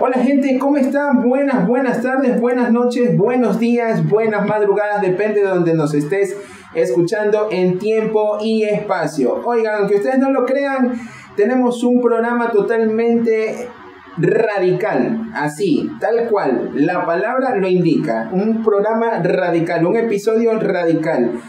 Hola 0.00 0.18
gente, 0.18 0.58
¿cómo 0.58 0.76
están? 0.76 1.22
Buenas, 1.22 1.68
buenas 1.68 2.02
tardes, 2.02 2.40
buenas 2.40 2.72
noches, 2.72 3.16
buenos 3.16 3.60
días, 3.60 4.08
buenas 4.08 4.44
madrugadas, 4.44 5.00
depende 5.00 5.40
de 5.40 5.46
donde 5.46 5.72
nos 5.72 5.94
estés 5.94 6.36
escuchando 6.74 7.46
en 7.52 7.78
tiempo 7.78 8.38
y 8.40 8.64
espacio. 8.64 9.40
Oigan, 9.44 9.76
aunque 9.76 9.96
ustedes 9.96 10.18
no 10.18 10.32
lo 10.32 10.44
crean, 10.46 10.94
tenemos 11.36 11.84
un 11.84 12.00
programa 12.02 12.50
totalmente 12.50 13.68
radical, 14.16 15.30
así, 15.32 15.88
tal 16.00 16.28
cual, 16.28 16.72
la 16.74 17.06
palabra 17.06 17.54
lo 17.54 17.68
indica, 17.68 18.30
un 18.32 18.64
programa 18.64 19.20
radical, 19.22 19.86
un 19.86 19.96
episodio 19.96 20.58
radical. 20.58 21.40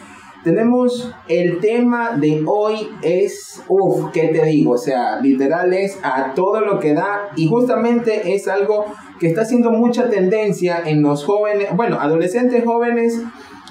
Tenemos 0.46 1.12
el 1.27 1.59
tema 1.59 2.18
de 2.18 2.43
hoy 2.46 2.88
es, 3.02 3.64
uff, 3.68 4.11
¿qué 4.14 4.28
te 4.28 4.46
digo? 4.46 4.73
O 4.73 4.78
sea, 4.78 5.20
literal 5.20 5.73
es 5.73 5.98
a 6.04 6.36
todo 6.36 6.61
lo 6.61 6.79
que 6.79 6.93
da 6.93 7.32
y 7.36 7.48
justamente 7.48 8.36
es 8.36 8.47
algo 8.47 8.86
que 9.20 9.25
está 9.25 9.42
haciendo 9.42 9.71
mucha 9.71 10.07
tendencia 10.07 10.83
en 10.86 11.02
los 11.02 11.25
jóvenes, 11.25 11.69
bueno, 11.75 12.00
adolescentes 12.00 12.64
jóvenes 12.64 13.24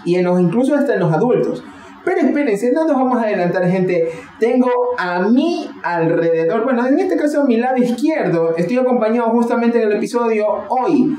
y 0.04 0.16
en 0.16 0.24
los 0.24 0.40
incluso 0.40 0.74
hasta 0.74 0.94
en 0.94 0.98
los 0.98 1.12
adultos. 1.12 1.62
Pero 2.04 2.18
espérense, 2.18 2.72
no 2.72 2.88
nos 2.88 2.96
vamos 2.96 3.18
a 3.18 3.26
adelantar, 3.26 3.70
gente. 3.70 4.08
Tengo 4.40 4.68
a 4.98 5.20
mí 5.20 5.70
alrededor, 5.84 6.64
bueno, 6.64 6.84
en 6.88 6.98
este 6.98 7.16
caso 7.16 7.42
a 7.42 7.44
mi 7.44 7.56
lado 7.56 7.76
izquierdo, 7.76 8.56
estoy 8.56 8.78
acompañado 8.78 9.30
justamente 9.30 9.80
en 9.80 9.90
el 9.90 9.96
episodio 9.96 10.44
hoy 10.68 11.16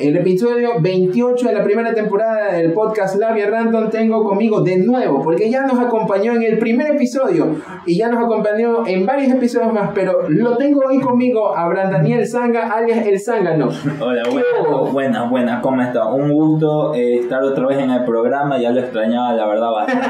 el 0.00 0.16
episodio 0.16 0.80
28 0.80 1.48
de 1.48 1.54
la 1.54 1.64
primera 1.64 1.92
temporada 1.92 2.52
del 2.52 2.72
podcast 2.72 3.16
Labia 3.16 3.50
Random 3.50 3.90
tengo 3.90 4.22
conmigo 4.22 4.60
de 4.60 4.78
nuevo, 4.78 5.22
porque 5.22 5.50
ya 5.50 5.66
nos 5.66 5.78
acompañó 5.78 6.32
en 6.34 6.42
el 6.42 6.58
primer 6.58 6.94
episodio 6.94 7.56
y 7.84 7.98
ya 7.98 8.08
nos 8.08 8.24
acompañó 8.24 8.86
en 8.86 9.04
varios 9.04 9.32
episodios 9.32 9.72
más, 9.72 9.90
pero 9.94 10.28
lo 10.28 10.56
tengo 10.56 10.82
hoy 10.86 11.00
conmigo 11.00 11.56
a 11.56 11.68
Brandaniel 11.68 12.26
Sanga, 12.26 12.70
alias 12.70 13.06
El 13.06 13.18
Zángano. 13.18 13.70
Hola, 14.00 14.22
buenas, 14.30 14.92
buenas, 14.92 15.30
buenas, 15.30 15.62
¿cómo 15.62 15.82
está? 15.82 16.06
Un 16.06 16.32
gusto 16.32 16.94
eh, 16.94 17.20
estar 17.20 17.42
otra 17.42 17.66
vez 17.66 17.78
en 17.78 17.90
el 17.90 18.04
programa, 18.04 18.58
ya 18.58 18.70
lo 18.70 18.80
extrañaba, 18.80 19.32
la 19.32 19.46
verdad, 19.46 19.70
bastante. 19.72 20.08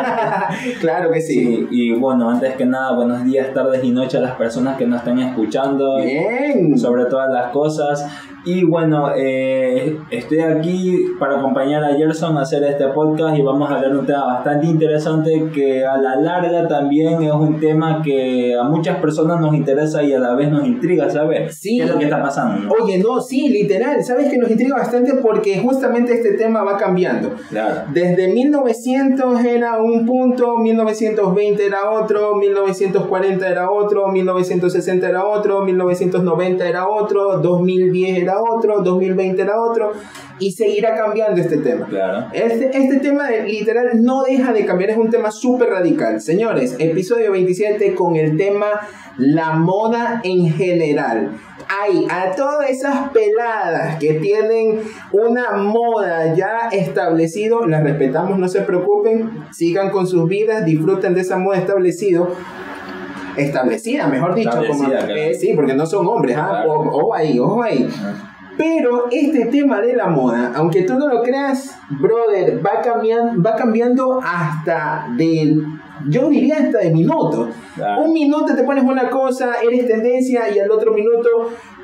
claro 0.81 1.11
que 1.11 1.21
sí. 1.21 1.67
Y 1.71 1.95
bueno, 1.95 2.29
antes 2.29 2.55
que 2.57 2.67
nada, 2.67 2.95
buenos 2.95 3.25
días, 3.25 3.55
tardes 3.55 3.83
y 3.83 3.91
noches 3.91 4.17
a 4.17 4.21
las 4.21 4.37
personas 4.37 4.77
que 4.77 4.87
nos 4.87 4.99
están 4.99 5.19
escuchando. 5.19 5.97
Bien. 6.03 6.77
Sobre 6.77 7.07
todas 7.07 7.31
las 7.33 7.51
cosas. 7.53 8.07
Y 8.49 8.65
bueno, 8.65 9.11
eh, 9.15 9.99
estoy 10.11 10.39
aquí 10.39 11.05
para 11.21 11.37
acompañar 11.37 11.85
a 11.85 11.95
Gerson 11.95 12.39
a 12.39 12.41
hacer 12.41 12.65
este 12.65 12.89
podcast 12.89 13.37
y 13.37 13.43
vamos 13.43 13.71
a 13.71 13.75
hablar 13.75 13.93
de 13.93 13.99
un 13.99 14.07
tema 14.07 14.25
bastante 14.25 14.69
interesante 14.69 15.51
que 15.53 15.85
a 15.85 15.99
la 15.99 16.17
larga 16.17 16.67
también 16.67 17.23
es 17.23 17.31
un 17.31 17.61
tema 17.61 18.01
que 18.03 18.57
a 18.59 18.63
muchas 18.63 18.97
personas 19.01 19.39
nos 19.39 19.55
interesa 19.55 20.03
y 20.03 20.15
a 20.15 20.19
la 20.19 20.35
vez 20.35 20.51
nos 20.51 20.67
intriga, 20.67 21.11
¿sabes? 21.11 21.59
Sí. 21.59 21.77
¿Qué 21.77 21.85
es 21.85 21.91
lo 21.91 21.99
que 21.99 22.05
está 22.05 22.23
pasando? 22.23 22.73
Oye, 22.81 22.97
no, 22.97 23.21
sí, 23.21 23.51
literal, 23.51 24.03
¿sabes 24.03 24.31
que 24.31 24.39
nos 24.39 24.51
intriga 24.51 24.77
bastante? 24.77 25.13
Porque 25.17 25.59
justamente 25.59 26.15
este 26.15 26.33
tema 26.33 26.63
va 26.63 26.79
cambiando. 26.79 27.35
Claro. 27.51 27.83
Desde 27.93 28.33
1900 28.33 29.45
era 29.45 29.77
un 29.77 30.07
punto, 30.07 30.57
1920 30.57 31.67
era 31.67 31.91
otro, 31.91 32.35
1940 32.37 33.47
era 33.47 33.71
otro, 33.71 34.09
1960 34.09 35.07
era 35.07 35.27
otro, 35.27 35.63
1990 35.67 36.67
era 36.67 36.89
otro, 36.89 37.41
2010 37.41 38.21
era 38.21 38.38
otro, 38.41 38.83
2020 38.83 39.41
era 39.43 39.61
otro, 39.61 39.93
y 40.39 40.53
seguirá 40.53 40.95
cambiando 40.95 41.41
este 41.41 41.59
tema. 41.59 41.87
Claro. 41.87 42.27
Este, 42.33 42.71
este 42.77 43.01
tema 43.01 43.29
de, 43.29 43.43
literal 43.45 43.91
no 44.03 44.23
deja 44.23 44.53
de 44.53 44.65
cambiar, 44.65 44.91
es 44.91 44.97
un 44.97 45.11
tema 45.11 45.31
súper 45.31 45.69
radical. 45.71 46.21
Señores, 46.21 46.77
episodio 46.79 47.33
27 47.33 47.95
con 47.95 48.17
el 48.17 48.37
tema 48.37 48.67
la 49.17 49.51
moda 49.55 50.21
en 50.23 50.51
general. 50.53 51.33
Hay 51.69 52.07
a 52.09 52.35
todas 52.37 52.71
esas 52.71 53.11
peladas 53.11 53.99
que 53.99 54.15
tienen 54.15 54.81
una 55.13 55.53
moda 55.57 56.35
ya 56.35 56.69
establecido, 56.71 57.67
las 57.67 57.83
respetamos, 57.83 58.39
no 58.39 58.49
se 58.49 58.61
preocupen, 58.61 59.31
sigan 59.53 59.91
con 59.91 60.07
sus 60.07 60.29
vidas, 60.29 60.65
disfruten 60.65 61.15
de 61.15 61.23
esa 61.23 61.37
moda 61.37 61.59
establecido 61.59 62.29
establecida, 63.37 64.07
mejor 64.09 64.35
dicho, 64.35 64.51
como, 64.51 64.63
Establecida, 64.65 64.99
claro. 65.07 65.15
eh, 65.15 65.35
sí, 65.35 65.53
porque 65.55 65.75
no 65.75 65.87
son 65.87 66.07
hombres, 66.07 66.37
¿ah? 66.37 66.63
Claro. 66.65 66.73
O- 66.73 67.15
ahí, 67.15 67.39
ojo 67.39 67.63
ahí. 67.63 67.89
Pero 68.59 69.07
este 69.11 69.47
tema 69.47 69.81
de 69.81 69.95
la 69.95 70.09
moda, 70.09 70.53
aunque 70.57 70.83
tú 70.83 70.95
no 70.95 71.07
lo 71.07 71.23
creas, 71.23 71.79
brother, 71.91 72.61
va 72.65 72.83
cambiando, 72.83 73.41
va 73.41 73.55
cambiando 73.55 74.21
hasta 74.21 75.07
de, 75.17 75.63
yo 76.09 76.29
diría 76.29 76.57
hasta 76.57 76.79
de 76.79 76.91
minutos. 76.91 77.51
Claro. 77.77 78.03
Un 78.03 78.13
minuto 78.13 78.57
te 78.57 78.65
pones 78.65 78.83
una 78.83 79.09
cosa, 79.09 79.55
eres 79.63 79.87
tendencia 79.87 80.53
y 80.53 80.59
al 80.59 80.71
otro 80.73 80.93
minuto, 80.93 81.29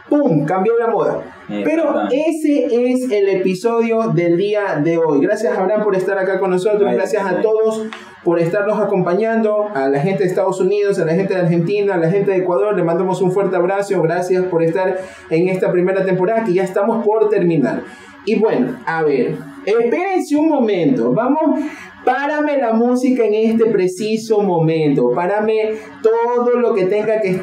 ¡pum!, 0.09 0.45
cambió 0.45 0.77
la 0.77 0.89
moda. 0.89 1.23
Pero 1.47 2.09
ese 2.11 2.67
es 2.67 3.09
el 3.09 3.29
episodio 3.29 4.09
del 4.09 4.37
día 4.37 4.81
de 4.83 4.99
hoy. 4.99 5.21
Gracias 5.21 5.57
Abraham 5.57 5.85
por 5.85 5.95
estar 5.95 6.19
acá 6.19 6.41
con 6.41 6.51
nosotros, 6.51 6.93
gracias 6.93 7.25
a 7.25 7.41
todos 7.41 7.87
por 8.25 8.41
estarnos 8.41 8.81
acompañando, 8.81 9.69
a 9.75 9.89
la 9.89 10.01
gente 10.01 10.25
de 10.25 10.31
Estados 10.31 10.61
Unidos, 10.61 10.99
a 10.99 11.05
la 11.05 11.15
gente 11.15 11.35
de 11.35 11.41
Argentina, 11.41 11.95
a 11.95 11.99
la 11.99 12.11
gente 12.11 12.31
de 12.31 12.39
Ecuador, 12.39 12.75
le 12.75 12.83
mandamos 12.83 13.21
un 13.21 13.31
fuerte 13.31 13.57
abrazo, 13.57 14.01
gracias 14.03 14.45
por 14.47 14.63
estar 14.63 14.99
en 15.31 15.49
esta 15.49 15.71
primera 15.71 16.05
temporada 16.05 16.45
que 16.45 16.55
ya 16.55 16.65
estamos 16.65 17.05
por 17.05 17.29
terminar. 17.29 17.83
Y 18.25 18.37
bueno, 18.39 18.79
a 18.87 19.03
ver, 19.03 19.37
espérense 19.67 20.37
un 20.37 20.49
momento, 20.49 21.13
vamos, 21.13 21.61
párame 22.05 22.57
la 22.57 22.73
música 22.73 23.25
en 23.25 23.35
este 23.35 23.67
preciso 23.67 24.41
momento, 24.41 25.11
párame 25.15 25.73
todo 26.03 26.59
lo 26.59 26.75
que 26.75 26.87
tenga 26.87 27.21
que, 27.21 27.43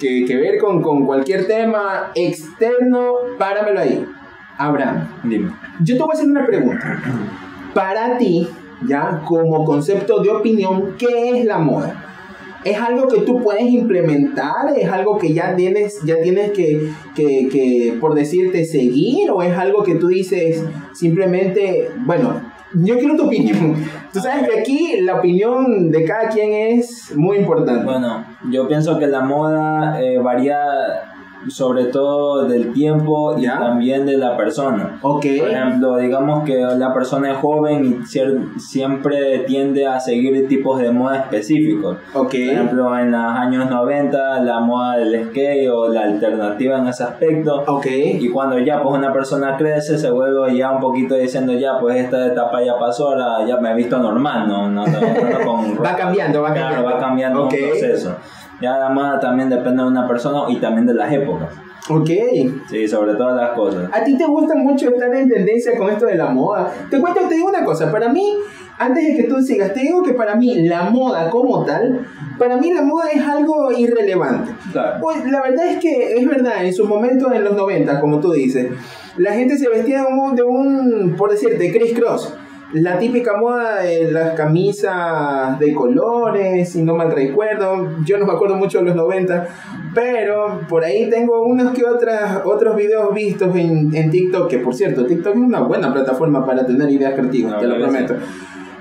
que, 0.00 0.24
que 0.24 0.36
ver 0.36 0.58
con, 0.58 0.82
con 0.82 1.06
cualquier 1.06 1.46
tema 1.46 2.10
externo, 2.16 3.12
páramelo 3.38 3.78
ahí. 3.78 4.04
Abraham, 4.58 5.06
Dime. 5.22 5.52
yo 5.84 5.96
te 5.96 6.02
voy 6.02 6.10
a 6.10 6.14
hacer 6.14 6.28
una 6.28 6.44
pregunta. 6.44 7.00
Para 7.72 8.18
ti, 8.18 8.48
ya 8.86 9.22
como 9.24 9.64
concepto 9.64 10.22
de 10.22 10.30
opinión, 10.30 10.94
¿qué 10.98 11.38
es 11.38 11.44
la 11.44 11.58
moda? 11.58 12.04
¿Es 12.64 12.78
algo 12.78 13.06
que 13.08 13.20
tú 13.20 13.40
puedes 13.40 13.64
implementar? 13.64 14.76
¿Es 14.76 14.90
algo 14.90 15.16
que 15.16 15.32
ya 15.32 15.54
tienes, 15.54 16.00
ya 16.04 16.20
tienes 16.20 16.50
que, 16.50 16.90
que, 17.14 17.48
que, 17.48 17.96
por 18.00 18.14
decirte, 18.14 18.64
seguir? 18.64 19.30
¿O 19.30 19.42
es 19.42 19.56
algo 19.56 19.82
que 19.82 19.94
tú 19.94 20.08
dices 20.08 20.64
simplemente, 20.92 21.88
bueno, 22.04 22.40
yo 22.74 22.98
quiero 22.98 23.16
tu 23.16 23.26
opinión? 23.26 23.76
Tú 24.12 24.20
sabes 24.20 24.48
que 24.48 24.58
aquí 24.58 25.00
la 25.02 25.16
opinión 25.16 25.90
de 25.90 26.04
cada 26.04 26.28
quien 26.28 26.52
es 26.52 27.14
muy 27.14 27.38
importante. 27.38 27.84
Bueno, 27.84 28.24
yo 28.50 28.66
pienso 28.66 28.98
que 28.98 29.06
la 29.06 29.20
moda 29.20 30.02
eh, 30.02 30.18
varía 30.18 30.58
sobre 31.48 31.84
todo 31.86 32.46
del 32.46 32.72
tiempo 32.72 33.36
y 33.38 33.42
¿Ya? 33.42 33.58
también 33.58 34.06
de 34.06 34.16
la 34.16 34.36
persona. 34.36 34.98
Ok. 35.02 35.26
Por 35.40 35.48
ejemplo, 35.50 35.96
digamos 35.96 36.44
que 36.44 36.56
la 36.58 36.92
persona 36.94 37.32
es 37.32 37.38
joven 37.38 37.84
y 38.02 38.06
siempre 38.60 39.40
tiende 39.40 39.86
a 39.86 39.98
seguir 40.00 40.46
tipos 40.48 40.80
de 40.80 40.90
moda 40.90 41.16
específicos. 41.20 41.96
Ok. 42.14 42.30
Por 42.30 42.34
ejemplo, 42.40 42.98
en 42.98 43.12
los 43.12 43.20
años 43.20 43.70
90 43.70 44.40
la 44.40 44.60
moda 44.60 44.96
del 44.98 45.28
skate 45.28 45.68
o 45.70 45.88
la 45.88 46.02
alternativa 46.02 46.78
en 46.78 46.88
ese 46.88 47.04
aspecto. 47.04 47.62
Ok. 47.66 47.86
Y 47.88 48.28
cuando 48.30 48.58
ya 48.58 48.82
pues 48.82 48.94
una 48.96 49.12
persona 49.12 49.56
crece, 49.56 49.98
se 49.98 50.10
vuelve 50.10 50.56
ya 50.56 50.70
un 50.72 50.80
poquito 50.80 51.14
diciendo 51.14 51.52
ya 51.54 51.78
pues 51.78 51.96
esta 51.96 52.26
etapa 52.26 52.62
ya 52.62 52.78
pasó, 52.78 53.08
ahora 53.08 53.46
ya 53.46 53.56
me 53.58 53.70
he 53.70 53.74
visto 53.74 53.98
normal, 53.98 54.46
no, 54.48 54.68
no, 54.68 54.86
no, 54.86 55.00
no 55.00 55.44
con 55.44 55.78
Va 55.84 55.94
cambiando, 55.96 56.42
va 56.42 56.52
Claro, 56.52 56.76
cambiando. 56.76 56.84
va 56.94 56.98
cambiando 56.98 57.42
un 57.44 57.48
proceso. 57.48 58.16
Ya 58.60 58.78
la 58.78 58.88
moda 58.88 59.20
también 59.20 59.48
depende 59.48 59.82
de 59.82 59.88
una 59.88 60.06
persona 60.06 60.50
y 60.52 60.56
también 60.56 60.86
de 60.86 60.94
las 60.94 61.12
épocas. 61.12 61.48
Ok. 61.88 62.10
Sí, 62.68 62.86
sobre 62.86 63.14
todas 63.14 63.36
las 63.36 63.50
cosas. 63.52 63.88
¿A 63.92 64.04
ti 64.04 64.16
te 64.16 64.26
gusta 64.26 64.54
mucho 64.54 64.88
estar 64.90 65.14
en 65.14 65.28
tendencia 65.28 65.76
con 65.76 65.88
esto 65.88 66.06
de 66.06 66.16
la 66.16 66.26
moda? 66.26 66.72
Te 66.90 67.00
cuento, 67.00 67.20
te 67.28 67.36
digo 67.36 67.48
una 67.48 67.64
cosa, 67.64 67.90
para 67.90 68.10
mí, 68.10 68.36
antes 68.78 69.06
de 69.06 69.16
que 69.16 69.22
tú 69.24 69.40
sigas, 69.40 69.72
te 69.72 69.80
digo 69.80 70.02
que 70.02 70.12
para 70.12 70.34
mí 70.34 70.68
la 70.68 70.90
moda 70.90 71.30
como 71.30 71.64
tal, 71.64 72.06
para 72.38 72.56
mí 72.58 72.72
la 72.72 72.82
moda 72.82 73.08
es 73.12 73.22
algo 73.22 73.72
irrelevante. 73.72 74.52
Claro. 74.72 74.98
Pues 75.00 75.24
la 75.30 75.40
verdad 75.40 75.66
es 75.66 75.78
que 75.78 76.18
es 76.18 76.26
verdad, 76.26 76.64
en 76.64 76.74
su 76.74 76.86
momento 76.86 77.32
en 77.32 77.44
los 77.44 77.56
90, 77.56 78.00
como 78.00 78.20
tú 78.20 78.32
dices, 78.32 78.70
la 79.16 79.32
gente 79.32 79.56
se 79.56 79.68
vestía 79.68 80.02
de 80.02 80.06
un, 80.12 80.34
de 80.34 80.42
un 80.42 81.14
por 81.16 81.30
decirte, 81.30 81.72
Chris 81.72 81.94
Cross. 81.98 82.34
La 82.72 82.98
típica 82.98 83.36
moda 83.38 83.82
de 83.82 84.12
las 84.12 84.34
camisas 84.34 85.58
de 85.58 85.72
colores, 85.72 86.70
si 86.70 86.82
no 86.82 86.94
mal 86.94 87.10
recuerdo. 87.10 87.88
Yo 88.04 88.18
no 88.18 88.26
me 88.26 88.32
acuerdo 88.34 88.56
mucho 88.56 88.78
de 88.78 88.84
los 88.84 88.94
90, 88.94 89.48
pero 89.94 90.60
por 90.68 90.84
ahí 90.84 91.08
tengo 91.08 91.42
unos 91.42 91.72
que 91.72 91.84
otras, 91.84 92.42
otros 92.44 92.76
videos 92.76 93.14
vistos 93.14 93.56
en, 93.56 93.94
en 93.94 94.10
TikTok, 94.10 94.50
que 94.50 94.58
por 94.58 94.74
cierto, 94.74 95.06
TikTok 95.06 95.34
es 95.34 95.40
una 95.40 95.60
buena 95.60 95.92
plataforma 95.92 96.44
para 96.44 96.66
tener 96.66 96.90
ideas 96.90 97.14
creativas, 97.14 97.58
te 97.58 97.66
lo 97.66 97.78
prometo. 97.78 98.16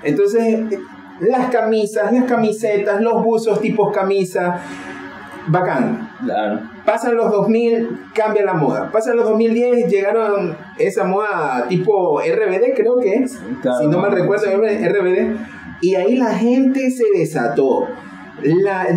Entonces, 0.03 0.65
las 1.21 1.49
camisas, 1.49 2.11
las 2.11 2.25
camisetas, 2.25 3.01
los 3.01 3.23
buzos 3.23 3.61
tipos 3.61 3.93
camisa, 3.93 4.59
bacán. 5.47 6.06
Claro. 6.23 6.59
Pasan 6.85 7.15
los 7.15 7.31
2000, 7.31 7.89
cambia 8.13 8.43
la 8.45 8.53
moda. 8.53 8.91
Pasan 8.91 9.17
los 9.17 9.25
2010, 9.29 9.87
llegaron 9.89 10.55
esa 10.79 11.03
moda 11.03 11.65
tipo 11.69 12.19
RBD, 12.21 12.73
creo 12.75 12.97
que 12.99 13.13
es. 13.15 13.39
Claro. 13.61 13.77
si 13.79 13.87
no 13.87 13.99
mal 13.99 14.11
recuerdo, 14.11 14.45
RBD. 14.57 15.35
Y 15.81 15.95
ahí 15.95 16.15
la 16.17 16.33
gente 16.33 16.89
se 16.89 17.03
desató. 17.15 17.85
La, 18.41 18.87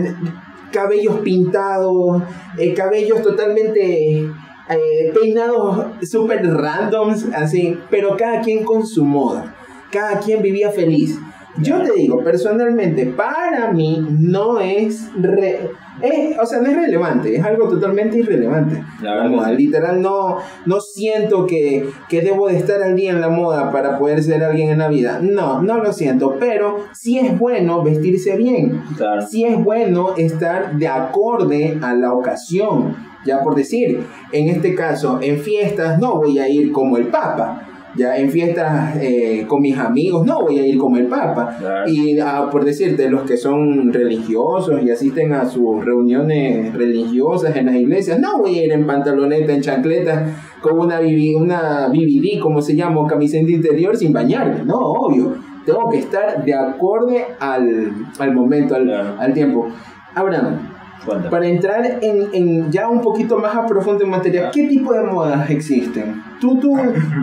cabellos 0.73 1.19
pintados, 1.21 2.23
eh, 2.59 2.73
cabellos 2.75 3.23
totalmente 3.23 4.21
eh, 4.21 5.13
peinados 5.21 5.87
súper 6.03 6.47
randoms, 6.47 7.27
así, 7.35 7.77
pero 7.91 8.17
cada 8.17 8.41
quien 8.41 8.65
con 8.65 8.87
su 8.87 9.05
moda, 9.05 9.55
cada 9.91 10.21
quien 10.21 10.43
vivía 10.43 10.71
feliz. 10.71 11.19
Yo 11.59 11.83
te 11.83 11.93
digo, 11.95 12.23
personalmente, 12.23 13.07
para 13.07 13.73
mí 13.73 14.07
no 14.21 14.61
es, 14.61 15.11
re- 15.21 15.69
es- 16.03 16.39
o 16.39 16.47
sea, 16.47 16.61
no 16.61 16.71
es 16.71 16.77
relevante, 16.77 17.37
es 17.37 17.45
algo 17.45 17.69
totalmente 17.69 18.19
irrelevante. 18.19 18.83
La 19.03 19.25
moda, 19.29 19.53
literal, 19.53 20.01
no, 20.01 20.39
no 20.67 20.81
siento 20.81 21.47
que, 21.47 21.87
que 22.09 22.21
debo 22.23 22.49
de 22.49 22.57
estar 22.57 22.83
al 22.83 22.97
día 22.97 23.11
en 23.13 23.21
la 23.21 23.29
moda 23.29 23.71
para 23.71 23.99
poder 23.99 24.23
ser 24.23 24.43
alguien 24.45 24.71
en 24.71 24.79
la 24.79 24.89
vida. 24.89 25.19
No, 25.23 25.63
no 25.63 25.79
lo 25.79 25.93
siento, 25.93 26.37
pero 26.39 26.77
sí 26.93 27.19
es 27.19 27.39
bueno 27.39 27.83
vestirse 27.83 28.37
bien. 28.37 28.83
Claro. 28.97 29.23
Sí 29.23 29.45
es 29.45 29.63
bueno 29.63 30.15
estar 30.17 30.77
de 30.77 30.89
acorde 30.89 31.79
a 31.83 31.95
la 31.95 32.13
ocasión. 32.13 32.97
Ya 33.25 33.41
por 33.43 33.55
decir, 33.55 34.03
en 34.33 34.49
este 34.49 34.75
caso, 34.75 35.19
en 35.21 35.39
fiestas 35.39 35.99
no 35.99 36.17
voy 36.17 36.39
a 36.39 36.49
ir 36.49 36.73
como 36.73 36.97
el 36.97 37.09
Papa. 37.09 37.67
Ya 37.97 38.17
en 38.17 38.31
fiestas 38.31 38.97
eh, 39.01 39.45
con 39.49 39.61
mis 39.63 39.77
amigos 39.77 40.25
no 40.25 40.43
voy 40.43 40.59
a 40.59 40.67
ir 40.67 40.79
como 40.79 40.97
el 40.97 41.07
Papa. 41.07 41.57
Claro. 41.59 41.91
Y 41.91 42.19
ah, 42.21 42.49
por 42.51 42.65
decirte, 42.65 43.11
los 43.11 43.23
que 43.23 43.37
son 43.37 43.93
religiosos 43.93 44.81
y 44.83 44.91
asisten 44.91 45.33
a 45.33 45.45
sus 45.45 45.85
reuniones 45.85 46.73
religiosas 46.75 47.57
en 47.57 47.67
las 47.67 47.75
iglesias, 47.75 48.21
no 48.21 48.39
voy 48.39 48.59
a 48.59 48.65
ir 48.67 48.73
en 48.73 48.87
pantaloneta, 48.87 49.53
en 49.53 49.61
chancleta, 49.61 50.27
con 50.61 50.79
una, 50.79 51.01
BB 51.01 51.37
una 51.37 51.89
BBD, 51.89 52.39
como 52.41 52.61
se 52.63 52.77
llama, 52.77 53.07
camiseta 53.09 53.51
interior 53.51 53.97
sin 53.97 54.13
bañarme. 54.13 54.65
No, 54.65 54.77
obvio. 54.79 55.35
Tengo 55.67 55.89
que 55.91 55.99
estar 55.99 56.45
de 56.45 56.55
acorde 56.55 57.25
al, 57.39 57.93
al 58.19 58.35
momento, 58.35 58.75
al, 58.77 58.85
Claro. 58.85 59.15
al 59.19 59.33
tiempo. 59.35 59.67
Abraham, 60.15 60.59
Cuéntame. 61.05 61.31
para 61.31 61.47
entrar 61.47 61.99
en, 62.03 62.29
en 62.33 62.71
ya 62.73 62.89
un 62.89 63.01
poquito 63.01 63.39
más 63.39 63.55
a 63.57 63.67
profundo 63.67 64.05
en 64.05 64.11
materia, 64.11 64.51
¿qué 64.53 64.67
tipo 64.69 64.93
de 64.93 65.03
modas 65.03 65.49
existen? 65.51 66.23
Tú, 66.41 66.59
tú, 66.59 66.75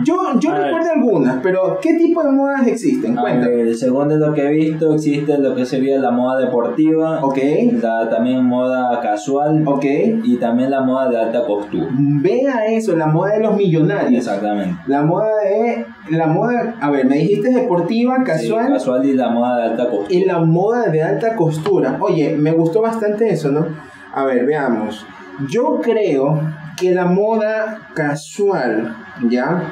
yo, 0.04 0.16
yo 0.38 0.54
recuerdo 0.54 0.90
algunas, 0.94 1.38
pero 1.42 1.78
¿qué 1.82 1.94
tipo 1.94 2.22
de 2.22 2.30
modas 2.30 2.66
existen? 2.66 3.16
Cuéntame. 3.16 3.74
según 3.74 4.08
de 4.08 4.16
lo 4.16 4.32
que 4.32 4.46
he 4.46 4.50
visto, 4.52 4.94
existe 4.94 5.36
lo 5.38 5.54
que 5.56 5.64
sería 5.64 5.98
la 5.98 6.10
moda 6.12 6.38
deportiva, 6.38 7.18
Ok, 7.22 7.38
la, 7.82 8.08
también 8.08 8.44
moda 8.44 9.00
casual 9.00 9.62
ok. 9.66 9.84
y 10.22 10.36
también 10.36 10.70
la 10.70 10.82
moda 10.82 11.08
de 11.08 11.18
alta 11.18 11.44
costura. 11.44 11.88
Vea 12.22 12.66
eso, 12.66 12.96
la 12.96 13.06
moda 13.08 13.32
de 13.32 13.40
los 13.40 13.56
millonarios. 13.56 14.24
Exactamente. 14.26 14.76
La 14.86 15.02
moda 15.02 15.26
de. 15.42 15.84
La 16.16 16.26
moda. 16.28 16.76
A 16.80 16.90
ver, 16.90 17.06
me 17.06 17.16
dijiste 17.16 17.50
deportiva, 17.50 18.22
casual. 18.24 18.66
Sí, 18.66 18.72
casual 18.72 19.04
y 19.04 19.14
la 19.14 19.30
moda 19.30 19.56
de 19.58 19.62
alta 19.70 19.90
costura. 19.90 20.14
y 20.14 20.24
la 20.24 20.38
moda 20.38 20.86
de 20.90 21.02
alta 21.02 21.34
costura. 21.36 21.96
Oye, 22.00 22.36
me 22.36 22.52
gustó 22.52 22.82
bastante 22.82 23.28
eso, 23.30 23.50
¿no? 23.50 23.66
A 24.14 24.24
ver, 24.24 24.46
veamos. 24.46 25.04
Yo 25.48 25.78
creo 25.82 26.40
que 26.78 26.92
la 26.92 27.06
moda 27.06 27.88
casual, 27.94 28.96
¿ya? 29.28 29.62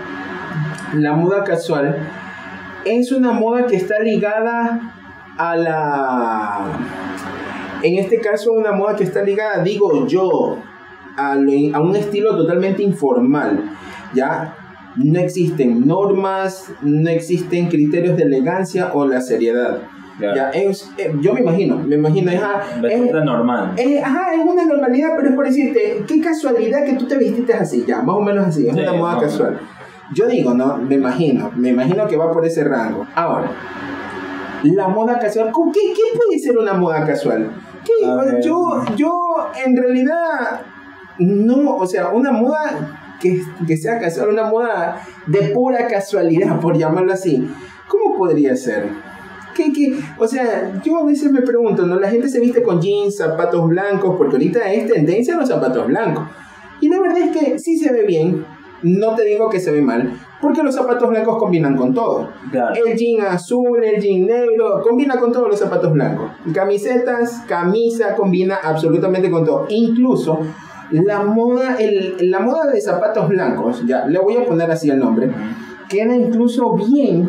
La 0.95 1.15
moda 1.15 1.45
casual 1.45 1.97
es 2.85 3.13
una 3.13 3.33
moda 3.33 3.67
que 3.67 3.77
está 3.77 4.01
ligada 4.01 4.81
a 5.37 5.57
la... 5.57 6.79
En 7.83 7.99
este 7.99 8.21
caso, 8.21 8.53
una 8.53 8.73
moda 8.73 8.97
que 8.97 9.05
está 9.05 9.23
ligada, 9.23 9.63
digo 9.63 10.07
yo, 10.07 10.59
a, 11.17 11.37
un 11.37 11.97
estilo 11.97 12.37
totalmente 12.37 12.83
informal, 12.83 13.65
¿ya? 14.15 14.55
No 14.97 15.19
existen 15.21 15.87
normas, 15.87 16.73
no 16.81 17.11
existen 17.11 17.69
criterios 17.69 18.17
de 18.17 18.25
elegancia 18.25 18.93
o 18.95 19.07
la 19.07 19.21
seriedad. 19.21 19.83
Ya, 20.19 20.51
es, 20.51 20.91
eh, 20.97 21.13
yo 21.21 21.35
me 21.35 21.41
imagino, 21.41 21.79
me 21.79 21.97
imagino, 21.97 22.31
es, 22.31 22.41
ah, 22.43 22.63
es, 22.89 23.13
normal. 23.25 23.75
es- 23.77 24.03
ajá, 24.03 24.35
es 24.35 24.41
una 24.45 24.65
normalidad, 24.65 25.11
pero 25.17 25.29
es 25.29 25.35
por 25.35 25.45
decirte, 25.45 26.05
qué 26.09 26.21
casualidad 26.21 26.85
que 26.85 26.95
tú 26.95 27.07
te 27.07 27.19
vististe 27.19 27.53
así, 27.53 27.85
ya, 27.87 28.01
más 28.01 28.17
o 28.17 28.21
menos 28.23 28.47
así, 28.47 28.67
es 28.67 28.75
Sí, 28.75 28.81
una 28.81 28.93
moda 28.95 29.21
casual. 29.21 29.61
Yo 30.15 30.27
digo, 30.27 30.55
no, 30.55 30.79
me 30.79 30.95
imagino, 30.95 31.51
me 31.57 31.69
imagino 31.71 32.07
que 32.07 32.17
va 32.17 32.33
por 32.33 32.47
ese 32.47 32.65
rango. 32.65 33.07
Ahora, 33.15 33.51
la 34.63 34.89
moda 34.89 35.19
casual, 35.19 35.51
¿con 35.53 35.71
¿qué, 35.71 35.81
qué 35.95 36.17
puede 36.17 36.39
ser 36.39 36.57
una 36.57 36.73
moda 36.73 37.05
casual? 37.05 37.51
Yo, 38.43 38.85
yo, 38.97 39.21
en 39.65 39.77
realidad, 39.77 40.61
no, 41.19 41.77
o 41.77 41.87
sea, 41.87 42.09
una 42.09 42.33
moda 42.33 43.17
que, 43.21 43.41
que 43.67 43.77
sea 43.77 43.99
casual, 44.01 44.31
una 44.31 44.45
moda 44.45 45.01
de 45.27 45.43
pura 45.51 45.87
casualidad, 45.87 46.59
por 46.61 46.77
llamarlo 46.77 47.13
así, 47.13 47.49
¿cómo 47.89 48.17
podría 48.17 48.57
ser? 48.57 48.89
¿Qué, 49.57 49.73
qué? 49.73 49.99
O 50.19 50.27
sea, 50.27 50.81
yo 50.85 50.99
a 50.99 51.05
veces 51.05 51.33
me 51.33 51.43
pregunto, 51.43 51.87
¿no? 51.87 51.99
La 51.99 52.11
gente 52.11 52.29
se 52.29 52.41
viste 52.41 52.63
con 52.63 52.81
jeans, 52.81 53.17
zapatos 53.17 53.67
blancos, 53.69 54.15
porque 54.17 54.37
ahorita 54.37 54.73
es 54.73 54.93
tendencia 54.93 55.35
a 55.35 55.39
los 55.39 55.49
zapatos 55.49 55.87
blancos. 55.87 56.25
Y 56.81 56.89
la 56.89 57.01
verdad 57.01 57.19
es 57.19 57.37
que 57.37 57.59
sí 57.59 57.79
se 57.79 57.93
ve 57.93 58.05
bien, 58.05 58.45
no 58.83 59.15
te 59.15 59.25
digo 59.25 59.49
que 59.49 59.59
se 59.59 59.71
ve 59.73 59.81
mal, 59.81 60.13
porque 60.43 60.63
los 60.63 60.75
zapatos 60.75 61.09
blancos 61.09 61.39
combinan 61.39 61.77
con 61.77 61.95
todo. 61.95 62.31
Claro. 62.51 62.75
El 62.75 62.97
jean 62.97 63.27
azul, 63.27 63.83
el 63.83 64.01
jean 64.01 64.27
negro, 64.27 64.83
combina 64.83 65.19
con 65.19 65.33
todos 65.33 65.49
los 65.49 65.59
zapatos 65.59 65.93
blancos. 65.93 66.31
Camisetas, 66.53 67.43
camisa, 67.49 68.15
combina 68.15 68.57
absolutamente 68.63 69.31
con 69.31 69.45
todo. 69.45 69.67
Incluso 69.71 70.41
la 70.91 71.23
moda, 71.23 71.77
el, 71.79 72.31
la 72.31 72.41
moda 72.41 72.71
de 72.71 72.81
zapatos 72.81 73.29
blancos, 73.29 73.85
ya, 73.87 74.07
le 74.07 74.19
voy 74.19 74.37
a 74.37 74.45
poner 74.45 74.71
así 74.71 74.91
el 74.91 74.99
nombre, 74.99 75.31
queda 75.89 76.15
incluso 76.15 76.75
bien 76.75 77.29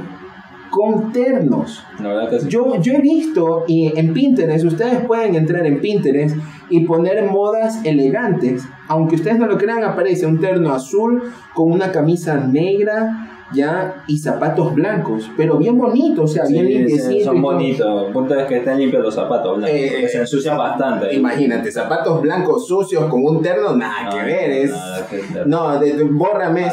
con 0.77 1.12
ternos. 1.12 1.83
Sí. 1.97 2.50
Yo, 2.50 2.79
yo 2.79 2.94
he 2.94 3.01
visto 3.01 3.63
y 3.68 3.91
en 3.97 4.13
Pinterest, 4.13 4.63
ustedes 4.63 5.03
pueden 5.06 5.33
entrar 5.33 5.65
en 5.65 5.81
Pinterest 5.81 6.35
y 6.69 6.81
poner 6.81 7.24
modas 7.31 7.83
elegantes. 7.83 8.63
Aunque 8.88 9.15
ustedes 9.15 9.39
no 9.39 9.47
lo 9.47 9.57
crean, 9.57 9.83
aparece 9.83 10.27
un 10.27 10.39
terno 10.39 10.71
azul 10.71 11.24
con 11.56 11.71
una 11.71 11.91
camisa 11.91 12.38
negra 12.38 13.37
ya 13.53 14.03
y 14.07 14.17
zapatos 14.17 14.73
blancos, 14.75 15.29
pero 15.38 15.57
bien 15.57 15.77
bonito, 15.77 16.23
o 16.23 16.27
sea, 16.27 16.45
Sí, 16.45 16.61
bien 16.61 16.88
y 16.89 17.21
son 17.23 17.41
bonitos. 17.41 18.07
El 18.07 18.11
punto 18.13 18.35
es 18.35 18.45
que 18.45 18.57
estén 18.57 18.77
limpios 18.77 19.03
los 19.03 19.15
zapatos 19.15 19.57
blancos. 19.57 19.75
Eh, 19.79 20.07
se 20.09 20.19
ensucian 20.19 20.57
bastante. 20.57 21.13
Imagínate, 21.15 21.71
zapatos 21.71 22.21
blancos 22.21 22.67
sucios 22.67 23.05
con 23.05 23.23
un 23.23 23.41
terno, 23.41 23.75
nada 23.75 24.09
que 24.09 24.25
ver, 24.25 24.51
es... 24.51 24.71
nada 24.71 25.07
que 25.07 25.17
ver. 25.33 25.47
No, 25.47 25.79
de, 25.79 25.94
de- 25.94 26.03
bórrame. 26.03 26.67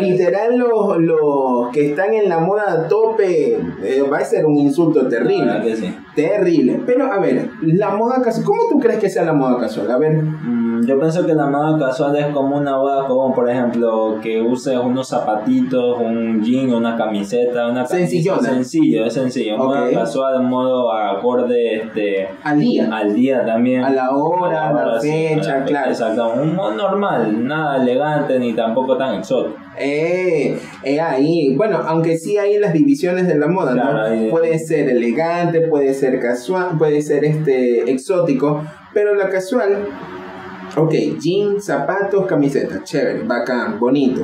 Literal, 0.00 0.56
los, 0.56 0.98
los 0.98 1.70
que 1.72 1.90
están 1.90 2.14
en 2.14 2.28
la 2.28 2.38
moda 2.38 2.64
a 2.72 2.88
tope 2.88 3.58
eh, 3.82 4.02
va 4.10 4.18
a 4.18 4.24
ser 4.24 4.46
un 4.46 4.56
insulto 4.56 5.06
terrible. 5.08 5.76
sí. 5.76 5.94
Terrible. 6.14 6.80
Pero 6.86 7.12
a 7.12 7.18
ver, 7.20 7.50
la 7.62 7.90
moda 7.90 8.22
casual. 8.22 8.44
¿Cómo 8.46 8.60
tú 8.70 8.78
crees 8.80 8.98
que 8.98 9.10
sea 9.10 9.22
la 9.24 9.34
moda 9.34 9.58
casual? 9.60 9.90
A 9.90 9.98
ver. 9.98 10.14
Mm, 10.22 10.65
Yo 10.86 10.98
pienso 11.00 11.26
que 11.26 11.34
la 11.34 11.46
moda 11.46 11.78
casual 11.78 12.16
es 12.16 12.26
como 12.26 12.56
una 12.56 12.76
moda 12.76 13.06
como 13.06 13.34
por 13.34 13.50
ejemplo 13.50 14.18
que 14.22 14.40
uses 14.40 14.78
unos 14.78 15.08
zapatitos, 15.08 15.98
un 16.00 16.42
jean, 16.44 16.72
una 16.72 16.96
camiseta, 16.96 17.66
una 17.66 17.84
camisa 17.84 17.96
Sencillona. 17.96 18.42
sencillo, 18.42 19.04
es 19.06 19.12
sencillo. 19.14 19.56
Moda 19.58 19.90
casual, 19.90 20.42
modo 20.44 20.92
acorde 20.92 21.76
este 21.82 22.28
Al 22.44 22.60
día. 22.60 22.88
al 22.92 23.14
día 23.14 23.44
también. 23.44 23.82
A 23.84 23.90
la 23.90 24.10
hora, 24.14 24.68
a 24.68 24.72
la 24.94 25.00
fecha, 25.00 25.54
a 25.56 25.58
la 25.60 25.64
claro. 25.64 25.90
Exacto, 25.90 26.32
un 26.40 26.54
modo 26.54 26.74
normal, 26.74 27.44
nada 27.46 27.82
elegante 27.82 28.38
ni 28.38 28.52
tampoco 28.54 28.96
tan 28.96 29.16
exótico. 29.16 29.56
Eh, 29.78 30.58
eh, 30.84 31.00
ahí. 31.00 31.54
Bueno, 31.56 31.78
aunque 31.86 32.16
sí 32.16 32.38
hay 32.38 32.58
las 32.58 32.72
divisiones 32.72 33.26
de 33.26 33.36
la 33.36 33.48
moda, 33.48 33.72
Claro, 33.72 34.08
¿no? 34.14 34.30
Puede 34.30 34.58
ser 34.58 34.88
elegante, 34.88 35.62
puede 35.68 35.92
ser 35.94 36.20
casual, 36.20 36.78
puede 36.78 37.02
ser 37.02 37.24
este 37.24 37.90
exótico, 37.90 38.62
pero 38.94 39.14
la 39.14 39.28
casual. 39.28 39.88
Ok, 40.76 40.92
jeans, 41.18 41.64
zapatos, 41.64 42.26
camiseta, 42.26 42.82
chévere, 42.84 43.22
bacán, 43.24 43.78
bonito. 43.80 44.22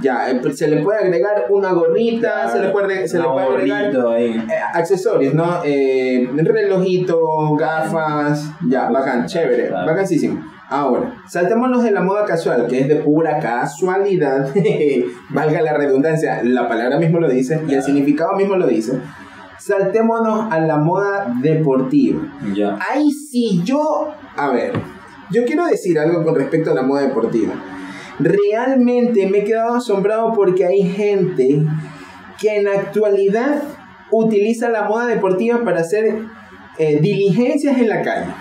Ya, 0.00 0.28
eh, 0.30 0.40
se 0.52 0.66
le 0.66 0.82
puede 0.82 0.98
agregar 1.04 1.44
una 1.50 1.72
gorrita, 1.72 2.48
se 2.48 2.60
le 2.60 2.70
puede, 2.70 3.06
se 3.06 3.18
le 3.18 3.24
puede 3.24 3.46
agregar. 3.46 3.92
Eh, 4.18 4.42
accesorios, 4.72 5.34
¿no? 5.34 5.60
Eh, 5.64 6.28
relojito, 6.34 7.20
gafas, 7.56 8.50
ya, 8.68 8.88
bacán, 8.90 9.26
chévere, 9.26 9.68
Claro. 9.68 9.86
bacanísimo. 9.86 10.42
Ahora, 10.70 11.14
saltémonos 11.28 11.84
de 11.84 11.90
la 11.92 12.00
moda 12.00 12.24
casual, 12.24 12.66
que 12.66 12.80
es 12.80 12.88
de 12.88 12.96
pura 12.96 13.38
casualidad, 13.38 14.48
valga 15.30 15.60
la 15.60 15.74
redundancia, 15.74 16.40
la 16.42 16.66
palabra 16.66 16.98
mismo 16.98 17.20
lo 17.20 17.28
dice 17.28 17.60
y 17.68 17.74
el 17.74 17.82
significado 17.82 18.32
mismo 18.34 18.56
lo 18.56 18.66
dice. 18.66 18.98
Saltémonos 19.58 20.52
a 20.52 20.58
la 20.60 20.78
moda 20.78 21.32
deportiva. 21.40 22.20
Ya. 22.54 22.78
Ahí 22.90 23.10
sí, 23.10 23.62
yo, 23.64 24.08
a 24.36 24.48
ver, 24.50 24.72
yo 25.30 25.44
quiero 25.44 25.66
decir 25.66 25.98
algo 25.98 26.24
con 26.24 26.34
respecto 26.34 26.70
a 26.70 26.74
la 26.74 26.82
moda 26.82 27.02
deportiva. 27.02 27.54
Realmente 28.18 29.26
me 29.26 29.38
he 29.38 29.44
quedado 29.44 29.74
asombrado 29.74 30.32
porque 30.34 30.64
hay 30.64 30.82
gente 30.82 31.62
que 32.40 32.56
en 32.56 32.64
la 32.64 32.72
actualidad 32.72 33.62
utiliza 34.10 34.68
la 34.68 34.84
moda 34.84 35.06
deportiva 35.06 35.62
para 35.64 35.80
hacer 35.80 36.18
eh, 36.78 36.98
diligencias 37.00 37.78
en 37.78 37.88
la 37.88 38.02
calle. 38.02 38.32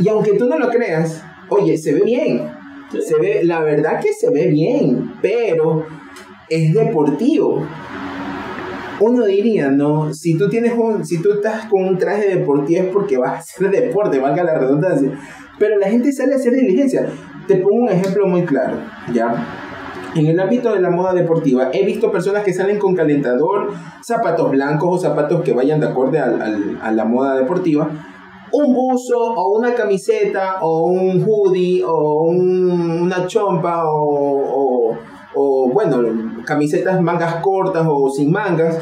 Y 0.00 0.08
aunque 0.08 0.34
tú 0.34 0.46
no 0.46 0.58
lo 0.58 0.68
creas, 0.68 1.22
oye, 1.48 1.76
se 1.76 1.94
ve 1.94 2.02
bien. 2.02 2.50
Se 2.90 3.16
ve, 3.18 3.42
la 3.44 3.60
verdad 3.60 4.00
que 4.00 4.12
se 4.12 4.30
ve 4.30 4.48
bien, 4.48 5.14
pero 5.20 5.86
es 6.48 6.72
deportivo. 6.72 7.66
Uno 9.00 9.24
diría, 9.24 9.70
¿no? 9.70 10.14
Si 10.14 10.38
tú 10.38 10.48
tienes 10.48 10.72
un, 10.72 11.04
si 11.04 11.20
tú 11.20 11.32
estás 11.32 11.66
con 11.66 11.84
un 11.84 11.98
traje 11.98 12.28
deportivo 12.28 12.84
es 12.84 12.88
porque 12.90 13.18
vas 13.18 13.32
a 13.32 13.38
hacer 13.38 13.70
deporte, 13.70 14.20
valga 14.20 14.44
la 14.44 14.58
redundancia. 14.58 15.18
Pero 15.58 15.78
la 15.78 15.88
gente 15.88 16.12
sale 16.12 16.34
a 16.34 16.36
hacer 16.36 16.52
diligencia. 16.52 17.08
Te 17.46 17.56
pongo 17.56 17.84
un 17.84 17.88
ejemplo 17.88 18.26
muy 18.26 18.44
claro, 18.44 18.76
¿ya? 19.12 19.34
En 20.14 20.26
el 20.26 20.38
ámbito 20.38 20.72
de 20.72 20.80
la 20.80 20.90
moda 20.90 21.12
deportiva, 21.12 21.70
he 21.72 21.84
visto 21.84 22.12
personas 22.12 22.44
que 22.44 22.52
salen 22.52 22.78
con 22.78 22.94
calentador, 22.94 23.72
zapatos 24.00 24.50
blancos 24.50 24.90
o 24.96 24.98
zapatos 24.98 25.42
que 25.42 25.52
vayan 25.52 25.80
de 25.80 25.88
acorde 25.88 26.20
al, 26.20 26.40
al, 26.40 26.78
a 26.80 26.92
la 26.92 27.04
moda 27.04 27.34
deportiva, 27.34 27.90
un 28.52 28.72
buzo 28.72 29.18
o 29.18 29.58
una 29.58 29.74
camiseta 29.74 30.58
o 30.60 30.84
un 30.84 31.24
hoodie 31.26 31.82
o 31.84 32.22
un, 32.22 32.70
una 33.02 33.26
chompa 33.26 33.82
o, 33.84 34.92
o, 34.92 34.98
o, 35.34 35.70
bueno, 35.72 35.98
camisetas 36.44 37.00
mangas 37.02 37.36
cortas 37.36 37.84
o 37.88 38.08
sin 38.10 38.30
mangas 38.30 38.78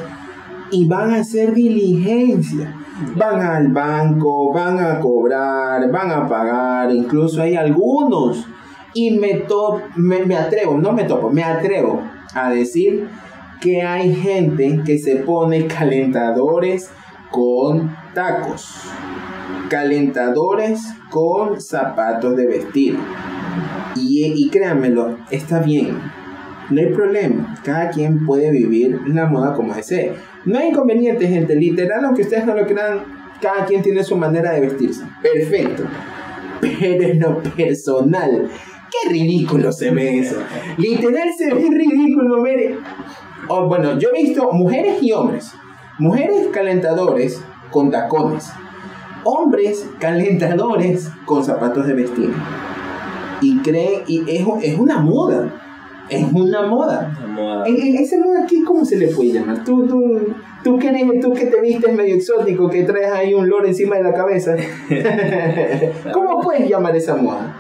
y 0.70 0.86
van 0.86 1.12
a 1.12 1.20
hacer 1.20 1.54
diligencia. 1.54 2.76
Van 3.16 3.40
al 3.40 3.68
banco, 3.68 4.52
van 4.52 4.78
a 4.78 5.00
cobrar, 5.00 5.90
van 5.90 6.10
a 6.10 6.28
pagar, 6.28 6.90
incluso 6.90 7.42
hay 7.42 7.56
algunos. 7.56 8.46
Y 8.94 9.12
me, 9.12 9.44
me, 9.96 10.24
me 10.26 10.36
atrevo, 10.36 10.76
no 10.78 10.92
me 10.92 11.04
topo, 11.04 11.30
me 11.30 11.42
atrevo 11.42 12.02
a 12.34 12.50
decir 12.50 13.08
que 13.60 13.82
hay 13.82 14.14
gente 14.14 14.80
que 14.84 14.98
se 14.98 15.16
pone 15.16 15.66
calentadores 15.66 16.90
con 17.30 17.96
tacos 18.14 18.92
calentadores 19.72 20.82
con 21.10 21.58
zapatos 21.58 22.36
de 22.36 22.46
vestir. 22.46 22.98
Y, 23.96 24.32
y 24.36 24.50
créanmelo, 24.50 25.16
está 25.30 25.60
bien. 25.60 25.98
No 26.72 26.80
hay 26.80 26.92
problema. 26.92 27.54
Cada 27.64 27.90
quien 27.90 28.24
puede 28.24 28.50
vivir 28.50 29.00
la 29.06 29.26
moda 29.26 29.54
como 29.54 29.74
desee. 29.74 30.14
No 30.44 30.58
hay 30.58 30.68
inconveniente, 30.68 31.28
gente. 31.28 31.54
Literal, 31.54 32.04
aunque 32.04 32.22
ustedes 32.22 32.46
no 32.46 32.54
lo 32.54 32.66
crean, 32.66 33.04
cada 33.40 33.64
quien 33.66 33.82
tiene 33.82 34.02
su 34.02 34.16
manera 34.16 34.52
de 34.52 34.60
vestirse. 34.60 35.04
Perfecto. 35.22 35.84
Pero 36.60 37.04
en 37.04 37.20
lo 37.20 37.42
personal, 37.42 38.48
qué 38.90 39.10
ridículo 39.10 39.72
se 39.72 39.90
ve 39.90 40.18
eso. 40.18 40.36
Literal 40.78 41.28
se 41.36 41.52
ve 41.52 41.68
ridículo 41.70 42.42
ver. 42.42 42.76
Oh, 43.48 43.66
bueno, 43.66 43.98
yo 43.98 44.08
he 44.14 44.22
visto 44.22 44.50
mujeres 44.52 45.02
y 45.02 45.12
hombres. 45.12 45.52
Mujeres 45.98 46.48
calentadores 46.52 47.42
con 47.70 47.90
tacones 47.90 48.50
hombres 49.24 49.88
calentadores 49.98 51.10
con 51.24 51.44
zapatos 51.44 51.86
de 51.86 51.94
vestir. 51.94 52.32
Y 53.40 53.58
creen, 53.58 54.02
y 54.06 54.22
es, 54.30 54.46
es 54.62 54.78
una 54.78 55.00
moda. 55.00 55.61
Es 56.12 56.32
una 56.32 56.62
moda. 56.62 57.16
moda. 57.28 57.66
¿En, 57.66 57.80
en 57.80 57.96
esa 57.96 58.18
moda 58.18 58.44
aquí 58.44 58.62
cómo 58.62 58.84
se 58.84 58.96
le 58.96 59.08
puede 59.08 59.32
llamar? 59.32 59.64
Tú, 59.64 59.86
tú, 59.86 60.34
tú 60.62 60.78
que 60.78 60.88
eres, 60.88 61.20
tú 61.20 61.32
que 61.32 61.46
te 61.46 61.60
vistes 61.60 61.94
medio 61.94 62.14
exótico, 62.16 62.68
que 62.68 62.84
traes 62.84 63.10
ahí 63.12 63.34
un 63.34 63.48
loro 63.48 63.66
encima 63.66 63.96
de 63.96 64.02
la 64.02 64.12
cabeza. 64.12 64.54
¿Cómo 66.12 66.40
puedes 66.40 66.68
llamar 66.68 66.94
esa 66.96 67.16
moda? 67.16 67.56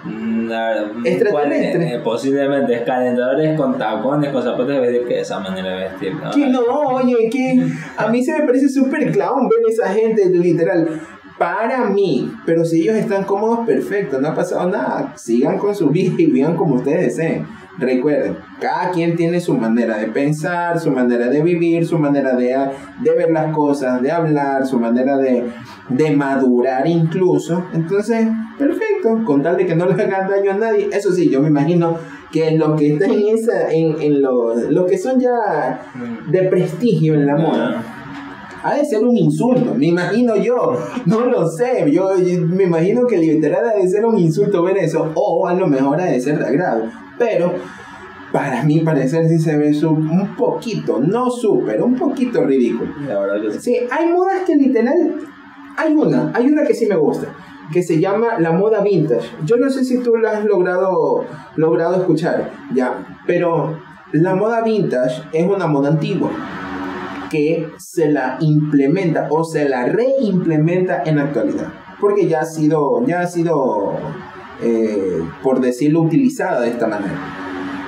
Extraterrestre. 1.04 1.94
Eh, 1.94 2.00
posiblemente 2.00 2.74
es 2.74 2.82
calentadores 2.82 3.56
con 3.56 3.78
tacones, 3.78 4.30
con 4.30 4.42
zapatos 4.42 4.68
de 4.68 4.80
vestir, 4.80 5.06
que 5.06 5.20
esa 5.20 5.40
manera 5.40 5.70
de 5.70 5.88
vestir. 5.88 6.14
¿no? 6.14 6.30
Que 6.30 6.46
no, 6.46 6.62
oye, 6.62 7.28
que 7.30 7.66
a 7.96 8.08
mí 8.08 8.22
se 8.22 8.38
me 8.38 8.44
parece 8.44 8.68
súper 8.68 9.10
clown 9.12 9.48
ver 9.48 9.60
esa 9.70 9.88
gente, 9.92 10.28
literal 10.28 11.00
para 11.38 11.86
mí. 11.90 12.30
Pero 12.46 12.64
si 12.64 12.82
ellos 12.82 12.96
están 12.96 13.24
cómodos, 13.24 13.66
perfecto, 13.66 14.20
no 14.20 14.28
ha 14.28 14.34
pasado 14.34 14.68
nada. 14.68 15.12
Sigan 15.16 15.58
con 15.58 15.74
su 15.74 15.88
vida 15.88 16.14
y 16.18 16.26
vivan 16.26 16.56
como 16.56 16.76
ustedes 16.76 17.16
deseen. 17.16 17.46
Recuerden, 17.78 18.36
cada 18.60 18.90
quien 18.90 19.16
tiene 19.16 19.40
su 19.40 19.54
manera 19.54 19.96
de 19.96 20.08
pensar, 20.08 20.78
su 20.78 20.90
manera 20.90 21.28
de 21.28 21.42
vivir, 21.42 21.86
su 21.86 21.98
manera 21.98 22.36
de, 22.36 22.54
de 23.00 23.10
ver 23.16 23.30
las 23.30 23.54
cosas, 23.54 24.02
de 24.02 24.10
hablar, 24.10 24.66
su 24.66 24.78
manera 24.78 25.16
de, 25.16 25.46
de 25.88 26.10
madurar 26.16 26.86
incluso. 26.86 27.64
Entonces, 27.72 28.28
perfecto, 28.58 29.24
con 29.24 29.42
tal 29.42 29.56
de 29.56 29.66
que 29.66 29.74
no 29.74 29.86
le 29.86 29.94
hagan 30.02 30.28
daño 30.28 30.52
a 30.52 30.54
nadie. 30.54 30.88
Eso 30.92 31.12
sí, 31.12 31.30
yo 31.30 31.40
me 31.40 31.48
imagino 31.48 31.96
que 32.30 32.52
lo 32.52 32.76
que 32.76 32.94
está 32.94 33.06
en 33.06 33.36
esa, 33.36 33.70
en, 33.70 34.00
en 34.00 34.22
lo, 34.22 34.54
lo 34.54 34.86
que 34.86 34.98
son 34.98 35.18
ya 35.18 35.82
de 36.28 36.42
prestigio 36.44 37.14
en 37.14 37.26
la 37.26 37.36
moda 37.36 37.91
ha 38.62 38.74
de 38.74 38.84
ser 38.84 39.04
un 39.04 39.16
insulto, 39.16 39.74
me 39.74 39.86
imagino 39.86 40.36
yo, 40.36 40.78
no 41.06 41.26
lo 41.26 41.48
sé, 41.48 41.90
yo, 41.90 42.10
me 42.46 42.64
imagino 42.64 43.06
que 43.06 43.18
literal 43.18 43.68
ha 43.68 43.74
de 43.74 43.88
ser 43.88 44.04
un 44.04 44.18
insulto 44.18 44.62
ver 44.62 44.78
eso, 44.78 45.10
o 45.14 45.46
a 45.46 45.54
lo 45.54 45.66
mejor 45.66 46.00
ha 46.00 46.06
de 46.06 46.20
ser 46.20 46.38
de 46.38 46.46
agrado, 46.46 46.84
pero 47.18 47.54
para 48.32 48.62
mí 48.62 48.80
parecer 48.80 49.28
sí 49.28 49.38
se 49.38 49.56
ve 49.56 49.72
un 49.84 50.34
poquito, 50.36 51.00
no 51.00 51.30
súper, 51.30 51.82
un 51.82 51.96
poquito 51.96 52.44
ridículo. 52.44 52.90
La 53.06 53.20
verdad 53.20 53.42
que 53.42 53.52
sí. 53.52 53.60
sí, 53.60 53.76
hay 53.90 54.08
modas 54.08 54.42
que 54.46 54.56
literal, 54.56 55.16
hay 55.76 55.94
una, 55.94 56.30
hay 56.34 56.46
una 56.46 56.64
que 56.64 56.74
sí 56.74 56.86
me 56.86 56.96
gusta 56.96 57.28
que 57.72 57.82
se 57.82 57.98
llama 57.98 58.38
la 58.38 58.52
moda 58.52 58.82
vintage. 58.82 59.30
Yo 59.46 59.56
no 59.56 59.70
sé 59.70 59.82
si 59.82 60.02
tú 60.02 60.16
la 60.16 60.32
has 60.32 60.44
logrado, 60.44 61.24
logrado 61.56 61.96
escuchar, 61.96 62.50
ya, 62.74 63.18
pero 63.26 63.78
la 64.12 64.34
moda 64.34 64.62
vintage 64.62 65.22
es 65.32 65.46
una 65.48 65.66
moda 65.66 65.88
antigua 65.88 66.30
que 67.32 67.66
se 67.78 68.10
la 68.10 68.36
implementa 68.40 69.28
o 69.30 69.42
se 69.42 69.66
la 69.66 69.86
reimplementa 69.86 71.02
en 71.04 71.16
la 71.16 71.22
actualidad. 71.22 71.72
Porque 71.98 72.28
ya 72.28 72.40
ha 72.40 72.44
sido, 72.44 73.04
ya 73.06 73.20
ha 73.20 73.26
sido 73.26 73.96
eh, 74.62 75.20
por 75.42 75.60
decirlo, 75.60 76.02
utilizada 76.02 76.60
de 76.60 76.68
esta 76.68 76.86
manera. 76.86 77.18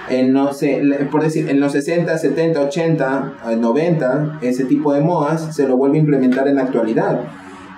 En, 0.08 0.32
no 0.32 0.52
sé, 0.52 0.82
por 1.10 1.22
decir, 1.22 1.48
en 1.48 1.60
los 1.60 1.72
60, 1.72 2.16
70, 2.16 2.60
80, 2.60 3.32
90, 3.58 4.38
ese 4.42 4.64
tipo 4.64 4.92
de 4.92 5.00
modas 5.00 5.54
se 5.54 5.68
lo 5.68 5.76
vuelve 5.76 5.98
a 5.98 6.00
implementar 6.00 6.48
en 6.48 6.56
la 6.56 6.62
actualidad. 6.62 7.20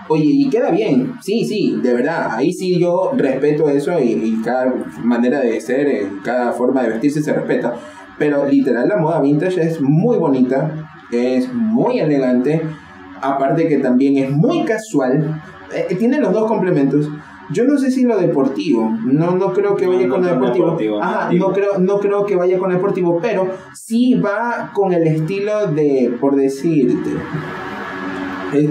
Oye, 0.08 0.24
y 0.24 0.48
queda 0.48 0.70
bien, 0.70 1.14
sí, 1.20 1.44
sí, 1.44 1.78
de 1.82 1.92
verdad, 1.92 2.28
ahí 2.30 2.52
sí 2.52 2.78
yo 2.78 3.10
respeto 3.16 3.68
eso 3.68 3.98
y, 3.98 4.12
y 4.12 4.40
cada 4.42 4.72
manera 5.02 5.40
de 5.40 5.60
ser, 5.60 5.88
eh, 5.88 6.08
cada 6.22 6.52
forma 6.52 6.82
de 6.82 6.90
vestirse 6.90 7.22
se 7.22 7.32
respeta. 7.32 7.74
Pero 8.18 8.46
literal 8.46 8.88
la 8.88 8.96
moda 8.96 9.20
vintage 9.20 9.60
es 9.60 9.80
muy 9.80 10.16
bonita, 10.16 10.85
es 11.10 11.52
muy 11.52 11.98
elegante, 11.98 12.62
aparte 13.20 13.68
que 13.68 13.78
también 13.78 14.16
es 14.16 14.30
muy 14.30 14.64
casual, 14.64 15.40
eh, 15.74 15.94
tiene 15.96 16.20
los 16.20 16.32
dos 16.32 16.46
complementos. 16.46 17.08
Yo 17.50 17.64
no 17.64 17.78
sé 17.78 17.92
si 17.92 18.02
lo 18.02 18.18
deportivo, 18.18 18.90
no, 19.04 19.32
no 19.32 19.52
creo 19.52 19.76
que 19.76 19.86
vaya 19.86 20.08
con 20.08 20.22
lo 20.22 20.28
deportivo. 20.28 21.00
no 21.32 21.52
creo, 21.52 21.78
no 21.78 22.00
creo 22.00 22.26
que 22.26 22.34
vaya 22.34 22.58
con 22.58 22.70
lo 22.70 22.76
deportivo, 22.76 23.20
pero 23.22 23.48
sí 23.72 24.14
va 24.14 24.72
con 24.74 24.92
el 24.92 25.06
estilo 25.06 25.68
de, 25.68 26.12
por 26.20 26.34
decirte, 26.34 27.10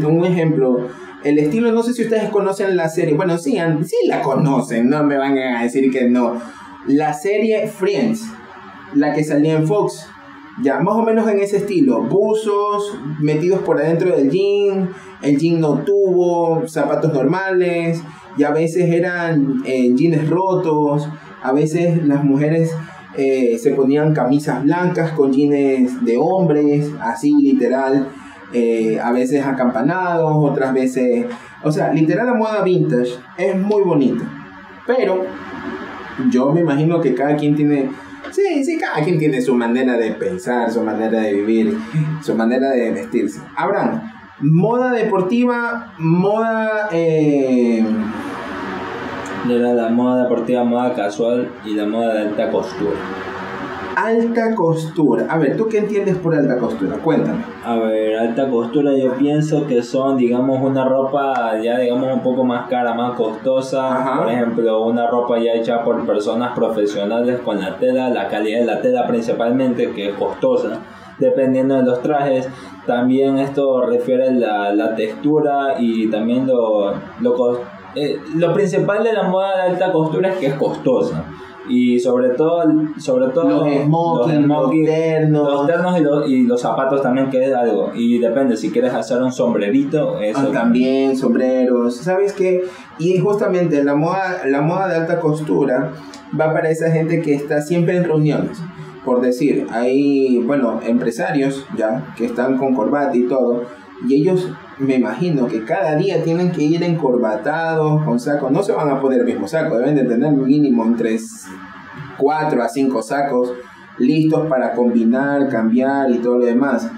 un 0.06 0.26
ejemplo, 0.26 0.90
el 1.24 1.40
estilo, 1.40 1.72
no 1.72 1.84
sé 1.84 1.94
si 1.94 2.04
ustedes 2.04 2.30
conocen 2.30 2.76
la 2.76 2.90
serie, 2.90 3.16
bueno, 3.16 3.38
sí, 3.38 3.58
sí 3.84 3.96
la 4.08 4.22
conocen, 4.22 4.90
no 4.90 5.04
me 5.04 5.18
van 5.18 5.38
a 5.38 5.64
decir 5.64 5.90
que 5.90 6.10
no. 6.10 6.42
La 6.86 7.14
serie 7.14 7.68
Friends, 7.68 8.30
la 8.94 9.14
que 9.14 9.24
salía 9.24 9.54
en 9.54 9.68
Fox, 9.68 10.08
ya, 10.62 10.80
más 10.80 10.96
o 10.96 11.04
menos 11.04 11.28
en 11.30 11.40
ese 11.40 11.58
estilo. 11.58 12.04
Buzos 12.04 12.98
metidos 13.20 13.60
por 13.62 13.78
adentro 13.78 14.16
del 14.16 14.30
jean. 14.30 14.90
El 15.22 15.38
jean 15.38 15.60
no 15.60 15.80
tuvo 15.80 16.66
zapatos 16.68 17.14
normales. 17.14 18.02
Y 18.38 18.44
a 18.44 18.52
veces 18.52 18.90
eran 18.90 19.62
eh, 19.66 19.94
jeans 19.96 20.30
rotos. 20.30 21.10
A 21.42 21.52
veces 21.52 22.06
las 22.08 22.24
mujeres 22.24 22.72
eh, 23.18 23.58
se 23.62 23.72
ponían 23.72 24.14
camisas 24.14 24.64
blancas 24.64 25.12
con 25.12 25.34
jeans 25.34 26.06
de 26.06 26.18
hombres. 26.18 26.90
Así 27.02 27.34
literal. 27.42 28.08
Eh, 28.54 28.98
a 29.04 29.12
veces 29.12 29.46
acampanados. 29.46 30.32
Otras 30.36 30.74
veces... 30.74 31.26
O 31.64 31.72
sea, 31.72 31.92
literal 31.92 32.28
la 32.28 32.34
moda 32.34 32.62
vintage 32.64 33.12
es 33.38 33.58
muy 33.58 33.84
bonita. 33.84 34.24
Pero 34.88 35.26
yo 36.30 36.54
me 36.54 36.62
imagino 36.62 37.02
que 37.02 37.14
cada 37.14 37.36
quien 37.36 37.56
tiene 37.56 37.90
Sí, 38.36 38.66
sí, 38.66 38.78
cada 38.78 39.02
quien 39.02 39.18
tiene 39.18 39.42
su 39.42 39.56
manera 39.56 39.98
de 39.98 40.12
pensar, 40.12 40.70
su 40.70 40.82
manera 40.82 41.22
de 41.22 41.34
vivir, 41.34 41.78
su 42.22 42.36
manera 42.36 42.72
de 42.72 42.92
vestirse. 42.92 43.40
Abraham, 43.56 44.02
moda 44.42 44.92
deportiva, 44.92 45.94
moda... 45.98 46.90
Eh... 46.92 47.82
la 49.48 49.90
moda 49.90 50.24
deportiva, 50.24 50.66
moda 50.66 50.94
casual 50.94 51.50
y 51.64 51.76
la 51.76 51.86
moda 51.86 52.14
de 52.14 52.22
alta 52.24 52.52
costura 52.52 52.96
alta 53.96 54.54
costura. 54.54 55.26
A 55.30 55.38
ver, 55.38 55.56
¿tú 55.56 55.68
qué 55.68 55.80
entiendes 55.80 56.18
por 56.18 56.36
alta 56.36 56.58
costura? 56.58 56.98
Cuéntame. 56.98 57.44
A 57.64 57.78
ver, 57.78 58.18
alta 58.18 58.50
costura 58.50 58.92
yo 58.96 59.14
pienso 59.14 59.66
que 59.66 59.82
son, 59.82 60.18
digamos, 60.18 60.62
una 60.62 60.86
ropa 60.86 61.60
ya, 61.62 61.80
digamos, 61.80 62.14
un 62.14 62.22
poco 62.22 62.44
más 62.44 62.68
cara, 62.68 62.94
más 62.94 63.16
costosa. 63.16 64.18
Por 64.18 64.32
ejemplo, 64.32 64.84
una 64.84 65.08
ropa 65.08 65.40
ya 65.40 65.54
hecha 65.54 65.84
por 65.84 66.06
personas 66.06 66.54
profesionales 66.54 67.40
con 67.40 67.60
la 67.60 67.78
tela, 67.78 68.10
la 68.10 68.28
calidad 68.28 68.60
de 68.60 68.66
la 68.66 68.82
tela 68.82 69.08
principalmente, 69.08 69.92
que 69.92 70.10
es 70.10 70.16
costosa, 70.16 70.80
dependiendo 71.18 71.76
de 71.76 71.84
los 71.84 72.02
trajes. 72.02 72.50
También 72.86 73.38
esto 73.38 73.82
refiere 73.86 74.28
a 74.28 74.32
la, 74.32 74.76
la 74.76 74.96
textura 74.96 75.76
y 75.80 76.10
también 76.12 76.46
lo, 76.46 76.94
lo, 77.22 77.60
eh, 77.96 78.20
lo 78.36 78.54
principal 78.54 79.04
de 79.04 79.14
la 79.14 79.24
moda 79.24 79.56
de 79.56 79.72
alta 79.72 79.92
costura 79.92 80.30
es 80.30 80.38
que 80.38 80.48
es 80.48 80.54
costosa 80.56 81.26
Y 81.68 82.00
sobre 82.00 82.30
todo, 82.30 82.64
sobre 82.98 83.28
todo 83.30 83.66
Los 83.66 83.84
smoking, 83.86 84.48
los 84.48 84.72
ternos. 84.86 85.54
los 85.54 85.68
ternos 85.68 86.00
y 86.00 86.04
los, 86.04 86.30
y 86.30 86.44
los 86.44 86.62
zapatos 86.62 87.02
también 87.02 87.30
que 87.30 87.44
es 87.44 87.54
algo. 87.54 87.92
Y 87.96 88.20
depende, 88.20 88.56
si 88.56 88.70
quieres 88.72 88.94
hacer 88.94 89.22
un 89.22 89.32
sombrerito, 89.32 90.20
eso 90.20 90.48
Ah, 90.50 90.52
también 90.54 91.18
sombreros, 91.18 91.96
¿sabes 91.98 92.34
qué? 92.34 92.64
Y 93.00 93.18
justamente 93.20 93.84
la 93.84 93.96
moda, 93.96 94.42
la 94.46 94.62
moda 94.62 94.88
de 94.88 94.96
alta 94.96 95.20
costura 95.20 95.92
va 96.40 96.54
para 96.54 96.70
esa 96.70 96.92
gente 96.92 97.22
que 97.22 97.34
está 97.34 97.62
siempre 97.62 97.98
en 97.98 98.04
reuniones. 98.04 98.60
Por 99.04 99.22
decir, 99.22 99.68
hay, 99.72 100.40
bueno, 100.40 100.80
empresarios 100.86 101.66
ya 101.78 102.14
que 102.18 102.26
están 102.26 102.58
con 102.58 102.74
corbata 102.74 103.16
y 103.16 103.24
todo, 103.24 103.64
y 104.08 104.16
ellos 104.16 104.50
me 104.78 104.96
imagino 104.96 105.48
que 105.48 105.64
cada 105.64 105.96
día 105.96 106.24
tienen 106.24 106.52
que 106.52 106.64
ir 106.64 106.84
encorbatados 106.84 108.04
con 108.04 108.20
sacos. 108.20 108.52
No 108.52 108.62
se 108.64 108.74
van 108.74 108.90
a 108.90 109.00
poner 109.00 109.20
el 109.20 109.26
mismo 109.26 109.48
saco, 109.48 109.78
deben 109.78 109.96
de 109.96 110.04
tener 110.04 110.32
mínimo 110.32 110.84
entre 110.86 111.18
4 112.18 112.64
a 112.64 112.68
5 112.68 113.02
sacos 113.02 113.54
listos 113.98 114.48
para 114.48 114.74
combinar, 114.74 115.48
cambiar 115.50 116.12
y 116.12 116.18
todo 116.18 116.40
lo 116.40 116.46
demás. 116.46 116.90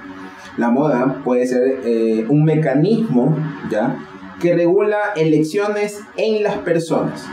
La 0.58 0.70
moda 0.70 1.22
puede 1.24 1.46
ser 1.46 1.82
eh, 1.84 2.26
un 2.28 2.44
mecanismo 2.44 3.38
ya 3.70 3.96
que 4.42 4.56
regula 4.56 4.98
elecciones 5.16 6.02
en 6.16 6.44
las 6.44 6.58
personas. 6.58 7.26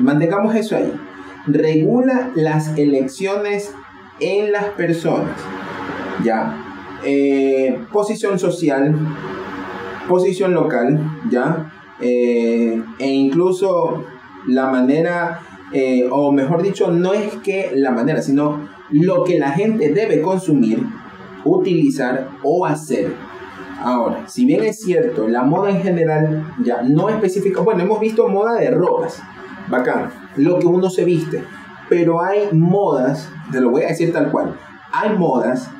Mantengamos 0.00 0.54
eso 0.54 0.76
ahí. 0.76 0.92
Regula 1.46 2.30
las 2.34 2.76
elecciones 2.78 3.72
en 4.20 4.52
las 4.52 4.64
personas. 4.70 5.36
Ya. 6.24 6.60
Eh, 7.04 7.78
posición 7.92 8.38
social, 8.38 8.96
posición 10.08 10.54
local, 10.54 11.00
ya. 11.30 11.72
Eh, 12.00 12.82
e 12.98 13.06
incluso 13.06 14.04
la 14.46 14.70
manera, 14.70 15.40
eh, 15.72 16.08
o 16.10 16.32
mejor 16.32 16.62
dicho, 16.62 16.90
no 16.90 17.12
es 17.12 17.34
que 17.36 17.72
la 17.74 17.90
manera, 17.90 18.20
sino 18.20 18.68
lo 18.90 19.24
que 19.24 19.38
la 19.38 19.50
gente 19.50 19.92
debe 19.92 20.20
consumir, 20.20 20.84
utilizar 21.44 22.28
o 22.42 22.66
hacer. 22.66 23.12
Ahora, 23.80 24.26
si 24.28 24.46
bien 24.46 24.64
es 24.64 24.80
cierto, 24.80 25.28
la 25.28 25.42
moda 25.42 25.70
en 25.70 25.82
general 25.82 26.54
ya 26.62 26.82
no 26.82 27.08
específica, 27.08 27.60
bueno, 27.60 27.82
hemos 27.82 28.00
visto 28.00 28.28
moda 28.28 28.54
de 28.54 28.70
ropas, 28.70 29.20
bacán, 29.68 30.10
lo 30.36 30.58
que 30.58 30.66
uno 30.66 30.88
se 30.88 31.04
viste, 31.04 31.42
pero 31.88 32.22
hay 32.22 32.48
modas, 32.52 33.30
te 33.52 33.60
lo 33.60 33.70
voy 33.70 33.82
a 33.82 33.88
decir 33.88 34.12
tal 34.12 34.30
cual, 34.30 34.54
hay 34.92 35.16
modas 35.18 35.70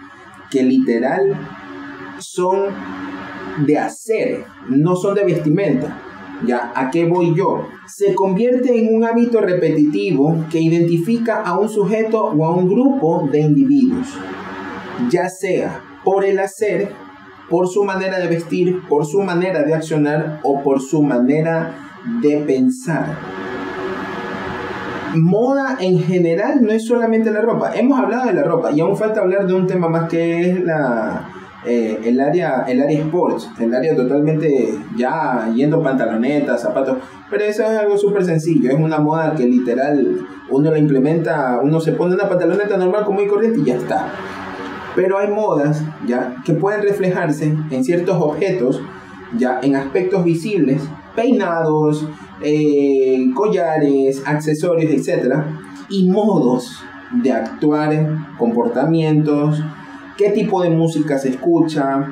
que 0.50 0.62
literal 0.62 1.35
son 2.19 2.66
de 3.58 3.78
hacer, 3.78 4.44
no 4.68 4.96
son 4.96 5.14
de 5.14 5.25
vestimenta. 5.25 6.00
Ya, 6.46 6.73
¿a 6.75 6.90
qué 6.90 7.06
voy 7.06 7.34
yo? 7.34 7.68
Se 7.87 8.14
convierte 8.14 8.78
en 8.78 8.94
un 8.94 9.04
hábito 9.04 9.40
repetitivo 9.40 10.37
que 10.50 10.61
identifica 10.61 11.42
a 11.42 11.58
un 11.58 11.68
sujeto 11.68 12.25
o 12.25 12.44
a 12.44 12.54
un 12.54 12.68
grupo 12.68 13.28
de 13.30 13.40
individuos, 13.40 14.08
ya 15.08 15.28
sea 15.28 15.80
por 16.04 16.25
el 16.25 16.38
hacer, 16.38 16.90
por 17.49 17.68
su 17.68 17.84
manera 17.84 18.18
de 18.18 18.26
vestir, 18.26 18.82
por 18.88 19.06
su 19.06 19.23
manera 19.23 19.62
de 19.62 19.75
accionar 19.75 20.40
o 20.42 20.62
por 20.62 20.80
su 20.80 21.02
manera 21.02 21.75
de 22.20 22.38
pensar. 22.38 23.16
Moda 25.14 25.76
en 25.80 26.00
general 26.00 26.61
no 26.62 26.73
es 26.73 26.87
solamente 26.87 27.30
la 27.30 27.40
ropa. 27.40 27.73
Hemos 27.76 27.99
hablado 27.99 28.26
de 28.26 28.34
la 28.34 28.42
ropa 28.42 28.73
y 28.73 28.80
aún 28.80 28.96
falta 28.96 29.20
hablar 29.20 29.46
de 29.46 29.54
un 29.54 29.66
tema 29.66 29.88
más 29.88 30.08
que 30.08 30.50
es 30.50 30.64
la, 30.64 31.28
eh, 31.66 31.99
el, 32.04 32.21
área, 32.21 32.64
el 32.68 32.83
área 32.83 33.00
sports, 33.00 33.49
el 33.59 33.75
área 33.75 33.97
totalmente 33.97 34.78
ya 34.97 35.50
yendo 35.54 35.83
pantalonetas, 35.83 36.62
zapatos. 36.62 36.99
Pero 37.30 37.44
eso 37.44 37.62
es 37.62 37.78
algo 37.78 37.97
súper 37.97 38.25
sencillo. 38.25 38.71
Es 38.71 38.78
una 38.78 38.99
moda 38.99 39.35
que 39.35 39.47
literal 39.47 40.26
uno 40.50 40.71
la 40.71 40.78
implementa, 40.78 41.61
uno 41.62 41.80
se 41.80 41.92
pone 41.92 42.14
una 42.14 42.28
pantaloneta 42.28 42.76
normal 42.76 43.04
común 43.04 43.25
y 43.25 43.28
corriente 43.28 43.61
y 43.61 43.64
ya 43.64 43.76
está. 43.76 44.09
Pero 44.94 45.18
hay 45.18 45.28
modas 45.28 45.83
ya 46.06 46.37
que 46.44 46.52
pueden 46.52 46.83
reflejarse 46.83 47.54
en 47.71 47.85
ciertos 47.85 48.16
objetos, 48.21 48.80
ya 49.37 49.59
en 49.62 49.75
aspectos 49.75 50.23
visibles, 50.23 50.83
peinados, 51.16 52.06
eh, 52.42 53.26
collares, 53.35 54.23
accesorios, 54.26 54.92
etc. 54.92 55.35
Y 55.88 56.11
modos 56.11 56.83
de 57.23 57.33
actuar, 57.33 58.18
comportamientos, 58.38 59.62
qué 60.16 60.30
tipo 60.30 60.62
de 60.62 60.71
música 60.71 61.19
se 61.19 61.30
escucha, 61.30 62.08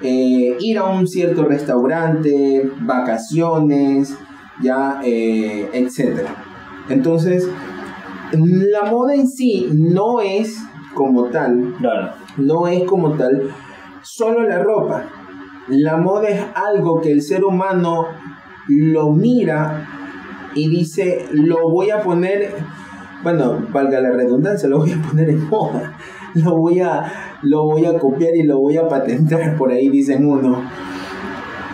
eh, 0.00 0.56
ir 0.60 0.78
a 0.78 0.84
un 0.84 1.06
cierto 1.06 1.44
restaurante, 1.44 2.68
vacaciones, 2.80 4.16
ya, 4.62 5.00
eh, 5.04 5.70
etc. 5.72 6.26
Entonces, 6.88 7.48
la 8.32 8.90
moda 8.90 9.14
en 9.14 9.28
sí 9.28 9.68
no 9.72 10.20
es 10.20 10.58
como 10.94 11.24
tal 11.24 11.74
Claro. 11.78 12.12
no 12.36 12.66
es 12.68 12.84
como 12.84 13.12
tal 13.12 13.50
solo 14.02 14.42
la 14.42 14.58
ropa. 14.58 15.04
La 15.68 15.96
moda 15.96 16.28
es 16.28 16.44
algo 16.54 17.00
que 17.00 17.10
el 17.10 17.22
ser 17.22 17.44
humano 17.44 18.06
lo 18.68 19.10
mira 19.12 19.86
y 20.54 20.68
dice, 20.68 21.26
lo 21.32 21.68
voy 21.70 21.90
a 21.90 22.00
poner, 22.00 22.54
bueno, 23.22 23.66
valga 23.72 24.00
la 24.00 24.10
redundancia, 24.12 24.68
lo 24.68 24.78
voy 24.78 24.92
a 24.92 25.02
poner 25.02 25.30
en 25.30 25.48
moda. 25.48 25.94
Lo 26.44 26.56
voy 26.56 26.80
a, 26.80 27.38
lo 27.42 27.64
voy 27.64 27.84
a 27.84 27.96
copiar 27.98 28.34
y 28.34 28.42
lo 28.42 28.58
voy 28.58 28.76
a 28.76 28.88
patentar, 28.88 29.56
por 29.56 29.70
ahí 29.70 29.88
dicen 29.88 30.26
uno. 30.26 30.68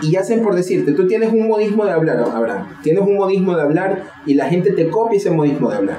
Y 0.01 0.15
hacen 0.15 0.41
por 0.41 0.55
decirte, 0.55 0.93
tú 0.93 1.07
tienes 1.07 1.31
un 1.31 1.47
modismo 1.47 1.85
de 1.85 1.91
hablar, 1.91 2.19
Abraham, 2.19 2.67
tienes 2.81 3.03
un 3.03 3.15
modismo 3.15 3.55
de 3.55 3.61
hablar 3.61 4.03
y 4.25 4.33
la 4.33 4.45
gente 4.45 4.71
te 4.71 4.87
copia 4.87 5.17
ese 5.17 5.31
modismo 5.31 5.69
de 5.69 5.77
hablar. 5.77 5.97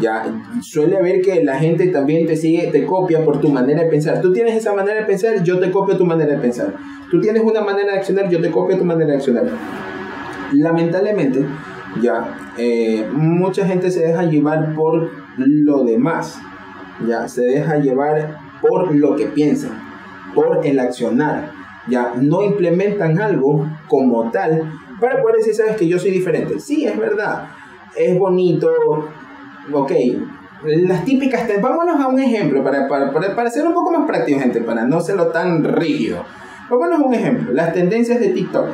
Ya 0.00 0.24
suele 0.60 0.96
haber 0.96 1.20
que 1.20 1.44
la 1.44 1.58
gente 1.58 1.86
también 1.88 2.26
te 2.26 2.36
sigue, 2.36 2.68
te 2.68 2.84
copia 2.84 3.24
por 3.24 3.40
tu 3.40 3.48
manera 3.48 3.84
de 3.84 3.88
pensar. 3.88 4.20
Tú 4.20 4.32
tienes 4.32 4.56
esa 4.56 4.74
manera 4.74 5.00
de 5.00 5.06
pensar, 5.06 5.42
yo 5.42 5.60
te 5.60 5.70
copio 5.70 5.96
tu 5.96 6.04
manera 6.04 6.32
de 6.32 6.38
pensar. 6.38 6.74
Tú 7.10 7.20
tienes 7.20 7.42
una 7.42 7.60
manera 7.60 7.92
de 7.92 7.98
accionar, 7.98 8.28
yo 8.28 8.40
te 8.40 8.50
copio 8.50 8.76
tu 8.76 8.84
manera 8.84 9.10
de 9.10 9.16
accionar. 9.16 9.44
Lamentablemente, 10.52 11.44
ya 12.00 12.52
eh, 12.58 13.06
mucha 13.12 13.66
gente 13.66 13.90
se 13.90 14.00
deja 14.06 14.24
llevar 14.24 14.74
por 14.74 15.10
lo 15.36 15.84
demás. 15.84 16.40
Ya 17.06 17.28
se 17.28 17.42
deja 17.42 17.76
llevar 17.76 18.38
por 18.60 18.94
lo 18.94 19.16
que 19.16 19.26
piensan, 19.26 19.72
por 20.34 20.64
el 20.64 20.78
accionar. 20.78 21.52
Ya 21.88 22.14
no 22.16 22.42
implementan 22.42 23.20
algo 23.20 23.68
como 23.88 24.30
tal 24.30 24.72
para 25.00 25.20
poder 25.20 25.36
decir, 25.36 25.54
sabes 25.54 25.76
que 25.76 25.86
yo 25.86 25.98
soy 25.98 26.12
diferente. 26.12 26.58
Sí, 26.60 26.86
es 26.86 26.96
verdad. 26.98 27.48
Es 27.96 28.18
bonito, 28.18 28.70
ok, 29.72 29.92
las 30.64 31.04
típicas, 31.04 31.48
vámonos 31.60 32.00
a 32.00 32.08
un 32.08 32.18
ejemplo 32.18 32.64
para, 32.64 32.88
para, 32.88 33.12
para, 33.12 33.36
para 33.36 33.50
ser 33.50 33.66
un 33.66 33.74
poco 33.74 33.92
más 33.92 34.06
práctico, 34.06 34.40
gente, 34.40 34.60
para 34.62 34.84
no 34.84 35.00
serlo 35.00 35.28
tan 35.28 35.62
rígido. 35.62 36.24
Vámonos 36.70 37.00
a 37.00 37.04
un 37.04 37.14
ejemplo, 37.14 37.52
las 37.52 37.72
tendencias 37.72 38.18
de 38.20 38.28
TikTok. 38.28 38.68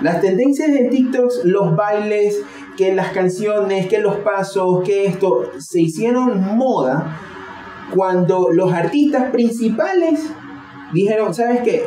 Las 0.00 0.20
tendencias 0.20 0.70
de 0.70 0.88
TikTok, 0.88 1.30
los 1.44 1.74
bailes, 1.74 2.42
que 2.76 2.94
las 2.94 3.12
canciones, 3.12 3.86
que 3.86 3.98
los 3.98 4.16
pasos, 4.16 4.82
que 4.84 5.06
esto, 5.06 5.50
se 5.58 5.80
hicieron 5.80 6.56
moda 6.56 7.18
cuando 7.94 8.48
los 8.52 8.72
artistas 8.72 9.30
principales 9.30 10.30
dijeron, 10.92 11.32
¿sabes 11.34 11.60
qué? 11.62 11.84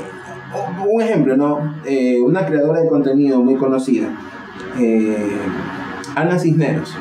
Un 0.88 1.02
ejemplo, 1.02 1.38
¿no? 1.38 1.75
Eh, 1.86 2.19
una 2.19 2.45
creadora 2.45 2.82
de 2.82 2.89
contenido 2.89 3.39
muy 3.41 3.56
conocida, 3.56 4.10
eh, 4.80 5.38
Ana 6.15 6.39
Cisneros 6.39 6.95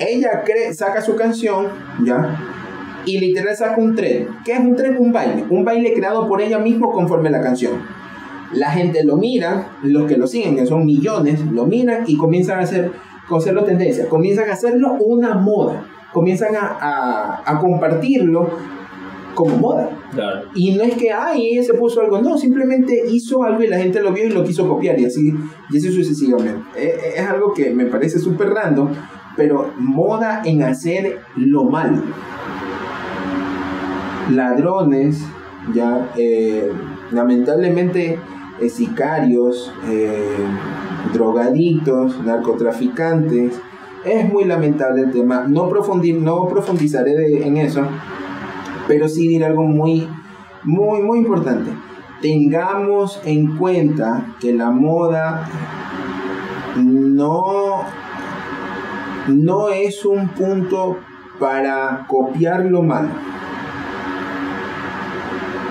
ella 0.00 0.42
saca 0.72 1.00
su 1.00 1.16
canción, 1.16 1.68
¿ya? 2.04 2.38
Y 3.04 3.18
literal 3.18 3.56
saca 3.56 3.80
un 3.80 3.94
tren. 3.94 4.28
¿Qué 4.44 4.52
es 4.52 4.60
un 4.60 4.76
tren? 4.76 4.96
Un 4.98 5.12
baile. 5.12 5.44
Un 5.50 5.64
baile 5.64 5.92
creado 5.92 6.26
por 6.26 6.40
ella 6.40 6.58
misma 6.58 6.88
conforme 6.90 7.30
la 7.30 7.40
canción. 7.40 7.82
La 8.54 8.70
gente 8.70 9.04
lo 9.04 9.16
mira, 9.16 9.76
los 9.82 10.06
que 10.06 10.16
lo 10.16 10.26
siguen, 10.26 10.56
que 10.56 10.66
son 10.66 10.84
millones, 10.84 11.40
lo 11.50 11.66
miran 11.66 12.04
y 12.06 12.16
comienzan 12.16 12.60
a 12.60 12.62
hacer, 12.62 12.92
a 13.28 13.36
hacerlo 13.36 13.64
tendencia. 13.64 14.08
Comienzan 14.08 14.48
a 14.50 14.52
hacerlo 14.52 14.94
una 15.00 15.34
moda. 15.34 15.86
Comienzan 16.12 16.54
a, 16.54 16.76
a, 16.80 17.42
a 17.44 17.58
compartirlo 17.58 18.48
como 19.34 19.56
moda. 19.56 19.90
Claro. 20.12 20.42
Y 20.54 20.74
no 20.74 20.84
es 20.84 20.94
que, 20.94 21.10
ay, 21.10 21.62
se 21.64 21.74
puso 21.74 22.00
algo, 22.00 22.20
no, 22.22 22.38
simplemente 22.38 23.02
hizo 23.10 23.42
algo 23.42 23.62
y 23.64 23.66
la 23.66 23.78
gente 23.78 24.00
lo 24.00 24.12
vio 24.12 24.26
y 24.26 24.30
lo 24.30 24.44
quiso 24.44 24.68
copiar 24.68 24.98
y 25.00 25.06
así, 25.06 25.34
y 25.70 25.76
así 25.76 25.92
sucesivamente. 25.92 26.62
Eh, 26.76 26.96
eh, 27.02 27.12
Es 27.16 27.26
algo 27.28 27.52
que 27.52 27.70
me 27.70 27.86
parece 27.86 28.20
súper 28.20 28.50
random, 28.50 28.90
pero 29.36 29.72
moda 29.76 30.42
en 30.44 30.62
hacer 30.62 31.18
lo 31.34 31.64
malo. 31.64 32.00
Ladrones, 34.32 35.24
ya, 35.74 36.12
eh, 36.16 36.70
lamentablemente, 37.10 38.18
sicarios, 38.68 39.72
eh, 39.88 40.36
drogadictos, 41.12 42.22
narcotraficantes. 42.24 43.60
Es 44.04 44.32
muy 44.32 44.44
lamentable 44.44 45.02
el 45.02 45.12
tema. 45.12 45.46
No, 45.48 45.68
no 45.68 46.48
profundizaré 46.48 47.46
en 47.46 47.56
eso, 47.56 47.86
pero 48.86 49.08
sí 49.08 49.28
diré 49.28 49.46
algo 49.46 49.62
muy, 49.62 50.08
muy, 50.62 51.02
muy 51.02 51.18
importante. 51.18 51.70
Tengamos 52.20 53.20
en 53.24 53.56
cuenta 53.56 54.34
que 54.40 54.52
la 54.52 54.70
moda 54.70 55.48
no 56.76 57.84
no 59.28 59.70
es 59.70 60.04
un 60.04 60.28
punto 60.28 60.98
para 61.38 62.06
copiar 62.08 62.66
lo 62.66 62.82
malo. 62.82 63.08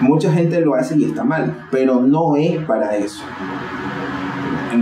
Mucha 0.03 0.33
gente 0.33 0.59
lo 0.59 0.75
hace 0.75 0.97
y 0.97 1.05
está 1.05 1.23
mal, 1.23 1.65
pero 1.71 2.01
no 2.01 2.35
es 2.35 2.57
para 2.65 2.97
eso. 2.97 3.23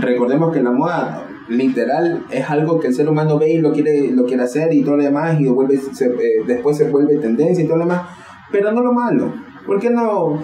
Recordemos 0.00 0.52
que 0.52 0.60
la 0.60 0.72
moda 0.72 1.22
literal 1.48 2.24
es 2.28 2.50
algo 2.50 2.80
que 2.80 2.88
el 2.88 2.94
ser 2.94 3.08
humano 3.08 3.38
ve 3.38 3.52
y 3.52 3.58
lo 3.58 3.72
quiere, 3.72 4.10
lo 4.10 4.24
quiere 4.24 4.42
hacer 4.42 4.74
y 4.74 4.82
todo 4.82 4.96
lo 4.96 5.04
demás 5.04 5.40
y 5.40 5.46
vuelve, 5.46 5.74
eh, 5.74 6.42
después 6.44 6.76
se 6.76 6.90
vuelve 6.90 7.18
tendencia 7.18 7.62
y 7.62 7.68
todo 7.68 7.76
lo 7.76 7.84
demás, 7.84 8.02
pero 8.50 8.72
no 8.72 8.82
lo 8.82 8.92
malo. 8.92 9.32
¿Por 9.64 9.78
qué 9.78 9.90
no 9.90 10.42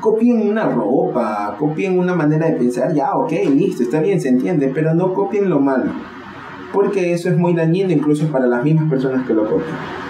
copien 0.00 0.48
una 0.48 0.66
ropa, 0.66 1.54
copien 1.58 1.98
una 1.98 2.14
manera 2.14 2.46
de 2.46 2.56
pensar? 2.56 2.94
Ya, 2.94 3.12
ok, 3.14 3.32
listo, 3.54 3.82
está 3.82 4.00
bien, 4.00 4.18
se 4.18 4.30
entiende, 4.30 4.72
pero 4.74 4.94
no 4.94 5.12
copien 5.12 5.50
lo 5.50 5.60
malo, 5.60 5.92
porque 6.72 7.12
eso 7.12 7.28
es 7.28 7.36
muy 7.36 7.52
dañino 7.52 7.92
incluso 7.92 8.28
para 8.28 8.46
las 8.46 8.64
mismas 8.64 8.88
personas 8.88 9.26
que 9.26 9.34
lo 9.34 9.42
copian. 9.44 10.05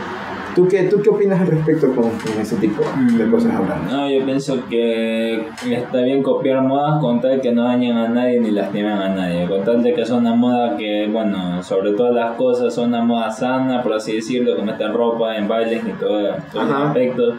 ¿Tú 0.56 0.66
qué, 0.66 0.84
¿Tú 0.84 1.02
qué 1.02 1.10
opinas 1.10 1.38
al 1.38 1.48
respecto 1.48 1.94
con, 1.94 2.10
ese 2.40 2.56
tipo 2.56 2.82
de 2.82 3.26
mm. 3.26 3.30
cosas 3.30 3.54
hablando? 3.54 3.94
No, 3.94 4.10
yo 4.10 4.24
pienso 4.24 4.66
que 4.70 5.44
está 5.70 6.00
bien 6.00 6.22
copiar 6.22 6.62
modas 6.62 6.98
con 6.98 7.20
tal 7.20 7.42
que 7.42 7.52
no 7.52 7.64
dañen 7.64 7.94
a 7.98 8.08
nadie 8.08 8.40
ni 8.40 8.52
lastimen 8.52 8.92
a 8.92 9.10
nadie. 9.10 9.46
Con 9.46 9.62
tal 9.64 9.82
de 9.82 9.92
que 9.92 10.06
son 10.06 10.20
una 10.20 10.34
moda 10.34 10.74
que, 10.78 11.08
bueno, 11.12 11.62
sobre 11.62 11.92
todas 11.92 12.14
las 12.14 12.36
cosas 12.36 12.74
son 12.74 12.88
una 12.88 13.02
moda 13.02 13.30
sana, 13.30 13.82
por 13.82 13.92
así 13.92 14.14
decirlo, 14.14 14.56
como 14.56 14.70
está 14.70 14.86
en 14.86 14.94
ropa, 14.94 15.36
en 15.36 15.46
bailes 15.46 15.86
y 15.86 15.90
todo, 15.90 16.26
todo 16.50 16.62
aspectos. 16.62 17.34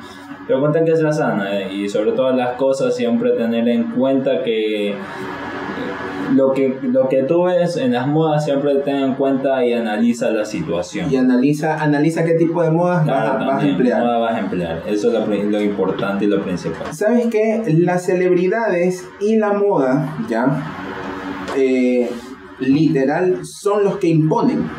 Pero 0.46 0.62
con 0.62 0.72
tal 0.72 0.86
que 0.86 0.96
sea 0.96 1.12
sana 1.12 1.60
eh, 1.60 1.74
y 1.74 1.90
sobre 1.90 2.12
todas 2.12 2.36
las 2.36 2.52
cosas 2.52 2.96
siempre 2.96 3.32
tener 3.32 3.68
en 3.68 3.86
cuenta 3.94 4.44
que 4.44 4.94
lo 6.38 6.54
que, 6.54 6.78
lo 6.84 7.10
que 7.10 7.24
tú 7.24 7.46
ves 7.46 7.78
en 7.78 7.94
las 7.94 8.08
modas 8.08 8.46
siempre 8.46 8.76
ten 8.76 8.98
en 8.98 9.16
cuenta 9.16 9.66
y 9.66 9.74
analiza 9.74 10.30
la 10.30 10.46
situación. 10.46 11.12
Y 11.12 11.16
analiza, 11.16 11.82
analiza 11.82 12.24
qué 12.24 12.36
tipo 12.36 12.62
de 12.62 12.70
modas 12.70 13.06
vas, 13.08 13.64
a 13.64 13.68
emplear. 13.68 14.04
Moda 14.04 14.20
vas 14.20 14.36
a 14.36 14.40
emplear. 14.40 14.84
Eso 14.88 15.08
es 15.08 15.14
lo, 15.14 15.26
lo, 15.26 15.62
importante 15.62 16.26
y 16.26 16.28
lo 16.28 16.44
principal. 16.44 16.94
¿Sabes 16.94 17.26
qué? 17.28 17.64
Las 17.80 18.06
celebridades 18.06 19.10
y 19.20 19.38
la 19.38 19.54
moda, 19.54 20.16
¿ya? 20.30 20.64
Eh, 21.58 22.08
literal, 22.60 23.44
son 23.44 23.84
los 23.84 23.98
que 23.98 24.08
imponen. 24.08 24.70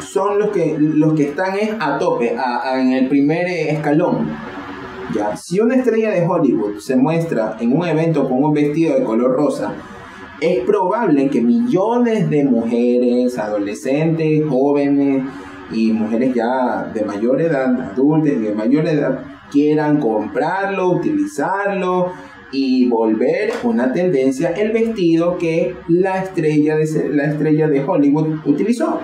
Son 0.00 0.38
los 0.38 0.50
que, 0.50 0.76
los 0.78 1.12
que 1.12 1.24
están 1.24 1.54
a 1.80 1.98
tope, 1.98 2.34
en 2.74 2.92
el 2.94 3.08
primer 3.08 3.46
escalón. 3.46 4.30
¿ya? 5.14 5.36
Si 5.36 5.60
una 5.60 5.74
estrella 5.74 6.10
de 6.10 6.26
Hollywood 6.26 6.78
se 6.78 6.96
muestra 6.96 7.58
en 7.60 7.76
un 7.76 7.86
evento 7.86 8.26
con 8.26 8.42
un 8.42 8.54
vestido 8.54 8.94
de 8.94 9.04
color 9.04 9.32
rosa, 9.32 9.74
es 10.40 10.60
probable 10.64 11.28
que 11.28 11.40
millones 11.40 12.28
de 12.28 12.44
mujeres, 12.44 13.38
adolescentes, 13.38 14.42
jóvenes 14.48 15.24
y 15.72 15.92
mujeres 15.92 16.34
ya 16.34 16.90
de 16.92 17.04
mayor 17.04 17.40
edad, 17.40 17.80
adultas 17.80 18.40
de 18.40 18.54
mayor 18.54 18.86
edad, 18.86 19.20
quieran 19.50 20.00
comprarlo, 20.00 20.90
utilizarlo 20.90 22.12
y 22.52 22.88
volver 22.88 23.52
una 23.62 23.92
tendencia 23.92 24.50
el 24.50 24.72
vestido 24.72 25.38
que 25.38 25.74
la 25.88 26.22
estrella 26.22 26.76
de, 26.76 27.08
la 27.10 27.24
estrella 27.24 27.68
de 27.68 27.84
Hollywood 27.84 28.40
utilizó. 28.44 29.00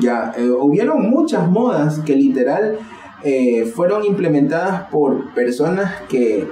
Ya 0.00 0.32
eh, 0.36 0.48
hubieron 0.48 1.10
muchas 1.10 1.48
modas 1.48 2.00
que 2.00 2.14
literal 2.14 2.78
eh, 3.22 3.64
fueron 3.64 4.04
implementadas 4.04 4.88
por 4.90 5.34
personas 5.34 5.92
que 6.08 6.46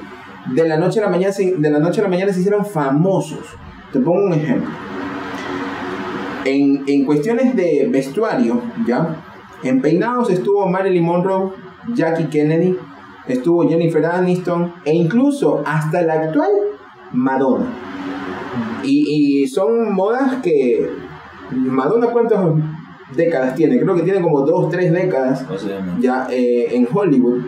de 0.53 0.69
la 0.69 0.77
noche 0.77 1.01
a 1.01 1.05
la 1.05 1.11
mañana 1.11 1.35
de 1.37 1.71
la 1.71 1.79
noche 1.79 2.01
a 2.01 2.05
la 2.05 2.09
mañana 2.09 2.33
se 2.33 2.41
hicieron 2.41 2.65
famosos 2.65 3.57
te 3.97 4.05
pongo 4.05 4.27
un 4.27 4.33
ejemplo. 4.35 4.71
En, 6.45 6.85
en 6.87 7.05
cuestiones 7.05 7.57
de 7.57 7.89
vestuario, 7.91 8.61
¿ya? 8.87 9.17
En 9.63 9.81
peinados 9.81 10.31
estuvo 10.31 10.67
Marilyn 10.69 11.03
Monroe, 11.03 11.53
Jackie 11.95 12.27
Kennedy, 12.27 12.77
estuvo 13.27 13.69
Jennifer 13.69 14.05
Aniston 14.05 14.75
e 14.85 14.95
incluso 14.95 15.63
hasta 15.65 16.03
la 16.03 16.15
actual 16.15 16.51
Madonna. 17.13 17.67
Y, 18.85 19.43
y 19.43 19.47
son 19.49 19.95
modas 19.95 20.37
que 20.43 20.91
Madonna 21.51 22.09
cuántas 22.09 22.41
décadas 23.17 23.55
tiene, 23.55 23.81
creo 23.81 23.95
que 23.95 24.03
tiene 24.03 24.21
como 24.21 24.43
dos, 24.43 24.69
tres 24.71 24.93
décadas 24.93 25.45
ya 26.01 26.29
eh, 26.31 26.69
en 26.77 26.87
Hollywood. 26.93 27.43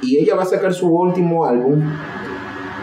Y 0.00 0.18
ella 0.18 0.34
va 0.34 0.42
a 0.42 0.46
sacar 0.46 0.72
su 0.72 0.88
último 0.88 1.44
álbum 1.44 1.80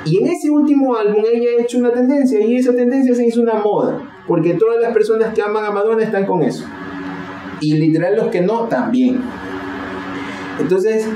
y 0.05 0.17
en 0.17 0.27
ese 0.27 0.49
último 0.49 0.95
álbum 0.95 1.23
ella 1.31 1.49
ha 1.57 1.61
hecho 1.61 1.77
una 1.77 1.91
tendencia 1.91 2.39
y 2.39 2.55
esa 2.55 2.73
tendencia 2.73 3.13
se 3.13 3.27
hizo 3.27 3.41
una 3.41 3.55
moda, 3.55 4.01
porque 4.27 4.53
todas 4.53 4.81
las 4.81 4.93
personas 4.93 5.33
que 5.33 5.41
aman 5.41 5.65
a 5.65 5.71
Madonna 5.71 6.03
están 6.03 6.25
con 6.25 6.41
eso. 6.41 6.65
Y 7.61 7.73
literal 7.73 8.15
los 8.15 8.27
que 8.27 8.41
no, 8.41 8.65
también. 8.65 9.21
Entonces, 10.59 11.07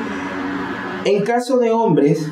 en 1.06 1.24
caso 1.24 1.58
de 1.58 1.72
hombres, 1.72 2.30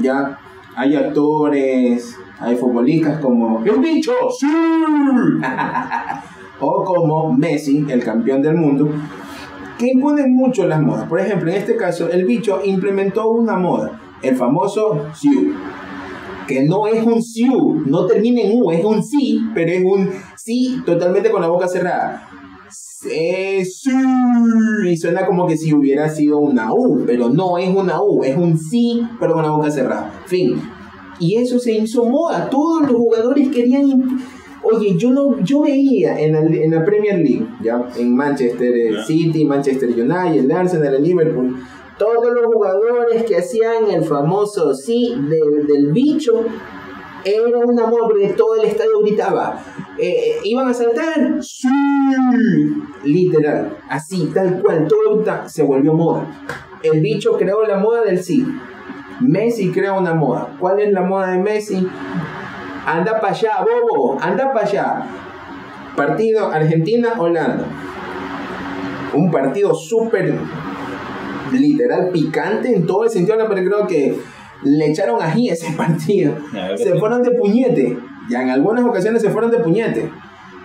ya 0.00 0.38
hay 0.74 0.96
actores, 0.96 2.16
hay 2.40 2.56
futbolistas 2.56 3.20
como 3.20 3.62
El 3.64 3.78
Bicho, 3.78 4.12
o 6.60 6.84
como 6.84 7.32
Messi, 7.32 7.84
el 7.88 8.02
campeón 8.02 8.42
del 8.42 8.56
mundo, 8.56 8.88
que 9.78 9.90
imponen 9.92 10.34
mucho 10.34 10.66
las 10.66 10.80
modas. 10.80 11.08
Por 11.08 11.20
ejemplo, 11.20 11.50
en 11.50 11.56
este 11.56 11.76
caso, 11.76 12.08
el 12.08 12.24
bicho 12.24 12.60
implementó 12.64 13.30
una 13.30 13.56
moda, 13.56 14.00
el 14.22 14.36
famoso 14.36 15.06
Siu 15.14 15.54
que 16.46 16.62
no 16.62 16.86
es 16.86 17.04
un 17.04 17.22
siu, 17.22 17.82
no 17.86 18.06
termina 18.06 18.42
en 18.42 18.60
u, 18.60 18.70
es 18.70 18.84
un 18.84 19.02
sí, 19.02 19.40
pero 19.54 19.70
es 19.70 19.84
un 19.84 20.10
sí 20.36 20.82
totalmente 20.84 21.30
con 21.30 21.42
la 21.42 21.48
boca 21.48 21.68
cerrada. 21.68 22.28
y 23.04 24.96
suena 24.96 25.26
como 25.26 25.46
que 25.46 25.56
si 25.56 25.74
hubiera 25.74 26.08
sido 26.08 26.38
una 26.38 26.72
U, 26.72 27.04
pero 27.06 27.28
no 27.28 27.58
es 27.58 27.68
una 27.74 28.02
U, 28.02 28.22
es 28.24 28.36
un 28.36 28.58
sí, 28.58 29.02
pero 29.18 29.34
con 29.34 29.42
la 29.42 29.50
boca 29.50 29.70
cerrada. 29.70 30.22
Fin. 30.26 30.60
Y 31.18 31.36
eso 31.36 31.58
se 31.58 31.72
hizo 31.72 32.04
moda. 32.04 32.48
Todos 32.50 32.82
los 32.82 32.92
jugadores 32.92 33.48
querían. 33.48 34.20
Oye, 34.64 34.96
yo 34.96 35.10
no, 35.10 35.40
yo 35.40 35.62
veía 35.62 36.20
en 36.20 36.32
la, 36.32 36.40
en 36.40 36.70
la 36.70 36.84
Premier 36.84 37.18
League, 37.18 37.46
ya, 37.62 37.84
en 37.96 38.14
Manchester 38.14 39.04
City, 39.04 39.44
Manchester 39.44 39.88
United, 39.88 40.44
el 40.44 40.52
Arsenal, 40.52 40.94
el 40.94 41.02
Liverpool 41.02 41.56
todos 41.98 42.32
los 42.32 42.46
jugadores 42.46 43.24
que 43.24 43.36
hacían 43.36 43.90
el 43.90 44.04
famoso 44.04 44.74
sí 44.74 45.14
del 45.18 45.92
bicho 45.92 46.44
era 47.24 47.58
un 47.58 47.78
amor 47.78 48.08
porque 48.08 48.28
todo 48.28 48.56
el 48.56 48.68
estadio 48.68 49.00
gritaba. 49.02 49.58
Eh, 49.98 50.38
¿Iban 50.42 50.68
a 50.68 50.74
saltar? 50.74 51.40
Sí. 51.40 51.68
Literal, 53.04 53.76
así, 53.88 54.30
tal 54.34 54.60
cual, 54.60 54.86
todo 54.88 55.22
se 55.46 55.62
volvió 55.62 55.92
moda. 55.92 56.26
El 56.82 57.00
bicho 57.00 57.36
creó 57.36 57.64
la 57.64 57.78
moda 57.78 58.02
del 58.02 58.22
sí. 58.22 58.44
Messi 59.20 59.70
creó 59.70 59.98
una 59.98 60.14
moda. 60.14 60.56
¿Cuál 60.58 60.80
es 60.80 60.92
la 60.92 61.02
moda 61.02 61.30
de 61.32 61.38
Messi? 61.38 61.86
Anda 62.86 63.20
para 63.20 63.32
allá, 63.32 63.64
bobo, 63.64 64.18
anda 64.20 64.52
para 64.52 64.66
allá. 64.66 65.06
Partido 65.96 66.50
Argentina-Holanda. 66.50 67.66
Un 69.14 69.30
partido 69.30 69.74
súper 69.74 70.34
literal 71.52 72.10
picante 72.10 72.74
en 72.74 72.86
todo 72.86 73.04
el 73.04 73.10
sentido, 73.10 73.38
pero 73.48 73.64
creo 73.64 73.86
que 73.86 74.18
le 74.62 74.90
echaron 74.90 75.20
ají 75.20 75.50
a 75.50 75.52
ese 75.54 75.72
partido. 75.76 76.34
Se 76.76 76.98
fueron 76.98 77.22
de 77.22 77.32
puñete. 77.32 77.98
Ya 78.28 78.42
en 78.42 78.50
algunas 78.50 78.84
ocasiones 78.84 79.22
se 79.22 79.30
fueron 79.30 79.50
de 79.50 79.58
puñete. 79.58 80.10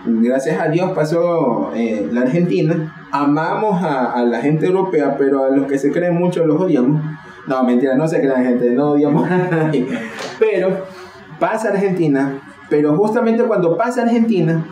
Gracias 0.06 0.60
a 0.60 0.70
Dios 0.70 0.92
pasó 0.92 1.72
eh, 1.76 2.08
la 2.12 2.22
Argentina. 2.22 2.94
Amamos 3.12 3.84
a, 3.84 4.24
la 4.24 4.42
gente 4.42 4.68
europea, 4.68 5.16
pero 5.18 5.46
a 5.46 5.50
los 5.50 5.68
que 5.68 5.78
se 5.78 5.92
creen 5.92 6.16
mucho 6.16 6.46
los 6.46 6.62
odiamos. 6.62 7.02
No, 7.48 7.64
mentira, 7.64 7.96
no 7.96 8.08
se 8.08 8.20
crean 8.20 8.44
gente, 8.44 8.72
no 8.72 8.92
odiamos 8.92 9.30
a 9.30 9.38
nadie. 9.38 9.88
Pero 10.40 10.86
pasa 11.40 11.70
Argentina, 11.70 12.42
pero 12.70 12.96
justamente 12.98 13.44
cuando 13.44 13.78
pasa 13.78 14.02
Argentina, 14.02 14.66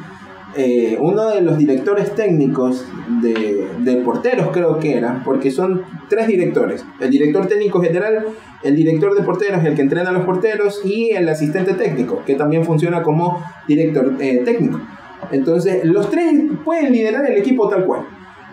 eh, 0.58 0.98
uno 1.00 1.30
de 1.30 1.42
los 1.42 1.58
directores 1.58 2.16
técnicos 2.16 2.86
de, 3.22 4.02
porteros, 4.06 4.50
creo 4.54 4.80
que 4.80 4.98
era, 4.98 5.22
porque 5.26 5.52
son 5.52 5.84
tres 6.10 6.28
directores: 6.28 6.86
el 7.00 7.10
director 7.10 7.48
técnico 7.48 7.82
general, 7.82 8.26
el 8.64 8.76
director 8.76 9.16
de 9.16 9.24
porteros, 9.24 9.64
el 9.66 9.76
que 9.76 9.82
entrena 9.82 10.10
a 10.10 10.14
los 10.14 10.26
porteros, 10.26 10.82
y 10.86 11.12
el 11.12 11.28
asistente 11.28 11.74
técnico, 11.74 12.24
que 12.26 12.36
también 12.36 12.64
funciona 12.64 13.02
como 13.04 13.44
director 13.68 14.16
eh, 14.20 14.42
técnico. 14.46 14.80
Entonces, 15.32 15.84
los 15.84 16.10
tres 16.10 16.34
pueden 16.64 16.92
liderar 16.92 17.30
el 17.30 17.38
equipo 17.38 17.68
tal 17.68 17.86
cual. 17.86 18.02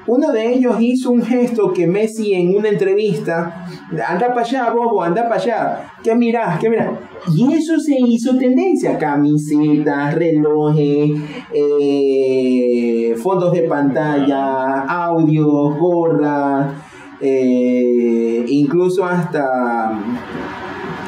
Uno 0.06 0.32
de 0.32 0.54
ellos 0.54 0.76
hizo 0.80 1.12
un 1.12 1.22
gesto 1.22 1.72
que 1.72 1.86
Messi 1.86 2.34
en 2.34 2.56
una 2.56 2.68
entrevista, 2.68 3.66
anda 4.06 4.28
para 4.28 4.40
allá, 4.40 4.70
bobo, 4.70 5.02
anda 5.02 5.28
para 5.28 5.40
allá, 5.40 5.92
¿qué 6.02 6.14
mirás? 6.14 6.58
¿Qué 6.58 6.68
mirás? 6.68 6.90
Y 7.36 7.52
eso 7.52 7.78
se 7.78 7.94
hizo 8.00 8.36
tendencia, 8.36 8.98
camisetas, 8.98 10.14
relojes, 10.14 11.10
eh, 11.54 13.14
fondos 13.22 13.52
de 13.52 13.62
pantalla, 13.62 14.80
audio, 14.80 15.46
gorras, 15.76 16.72
eh, 17.20 18.44
incluso 18.48 19.04
hasta, 19.04 20.00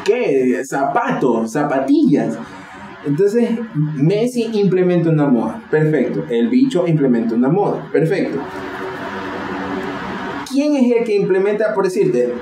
¿qué? 0.04 0.64
Zapatos, 0.64 1.50
zapatillas. 1.50 2.38
Entonces, 3.04 3.50
Messi 3.74 4.48
implementa 4.54 5.10
una 5.10 5.26
moda. 5.26 5.60
Perfecto. 5.70 6.24
El 6.30 6.48
bicho 6.48 6.86
implementa 6.86 7.34
una 7.34 7.48
moda. 7.48 7.86
Perfecto. 7.92 8.38
¿Quién 10.54 10.76
es 10.76 10.96
el 10.96 11.04
que 11.04 11.16
implementa, 11.16 11.74
por 11.74 11.84
decirte, 11.84 12.32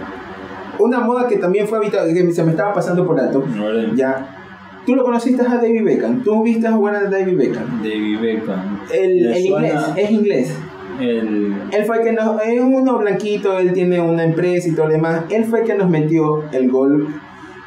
una 0.78 1.00
moda 1.00 1.26
que 1.26 1.38
también 1.38 1.66
fue 1.66 1.78
habitada, 1.78 2.06
que 2.12 2.32
se 2.32 2.44
me 2.44 2.50
estaba 2.50 2.72
pasando 2.74 3.06
por 3.06 3.18
alto? 3.18 3.42
No, 3.56 3.94
Ya. 3.94 4.38
Tú 4.84 4.96
lo 4.96 5.04
conociste 5.04 5.42
a 5.42 5.56
David 5.56 5.84
Beckham. 5.84 6.22
Tú 6.24 6.42
viste 6.42 6.66
a 6.66 6.72
jugar 6.72 6.96
a 6.96 7.04
David 7.08 7.36
Beckham. 7.38 7.82
David 7.82 8.20
Beckham. 8.20 8.80
El, 8.92 9.22
¿Le 9.22 9.36
el 9.38 9.46
suena 9.46 9.68
inglés, 9.68 9.84
es 9.96 10.10
inglés. 10.10 10.56
El... 11.00 11.54
Él 11.70 11.84
fue 11.84 11.98
el 11.98 12.02
que 12.04 12.12
nos. 12.12 12.42
Es 12.42 12.60
uno 12.60 12.98
blanquito, 12.98 13.58
él 13.60 13.72
tiene 13.72 14.00
una 14.00 14.24
empresa 14.24 14.68
y 14.68 14.72
todo 14.72 14.86
lo 14.86 14.92
demás. 14.92 15.22
Él 15.30 15.44
fue 15.44 15.60
el 15.60 15.66
que 15.66 15.74
nos 15.74 15.88
metió 15.88 16.42
el 16.50 16.68
gol 16.68 17.06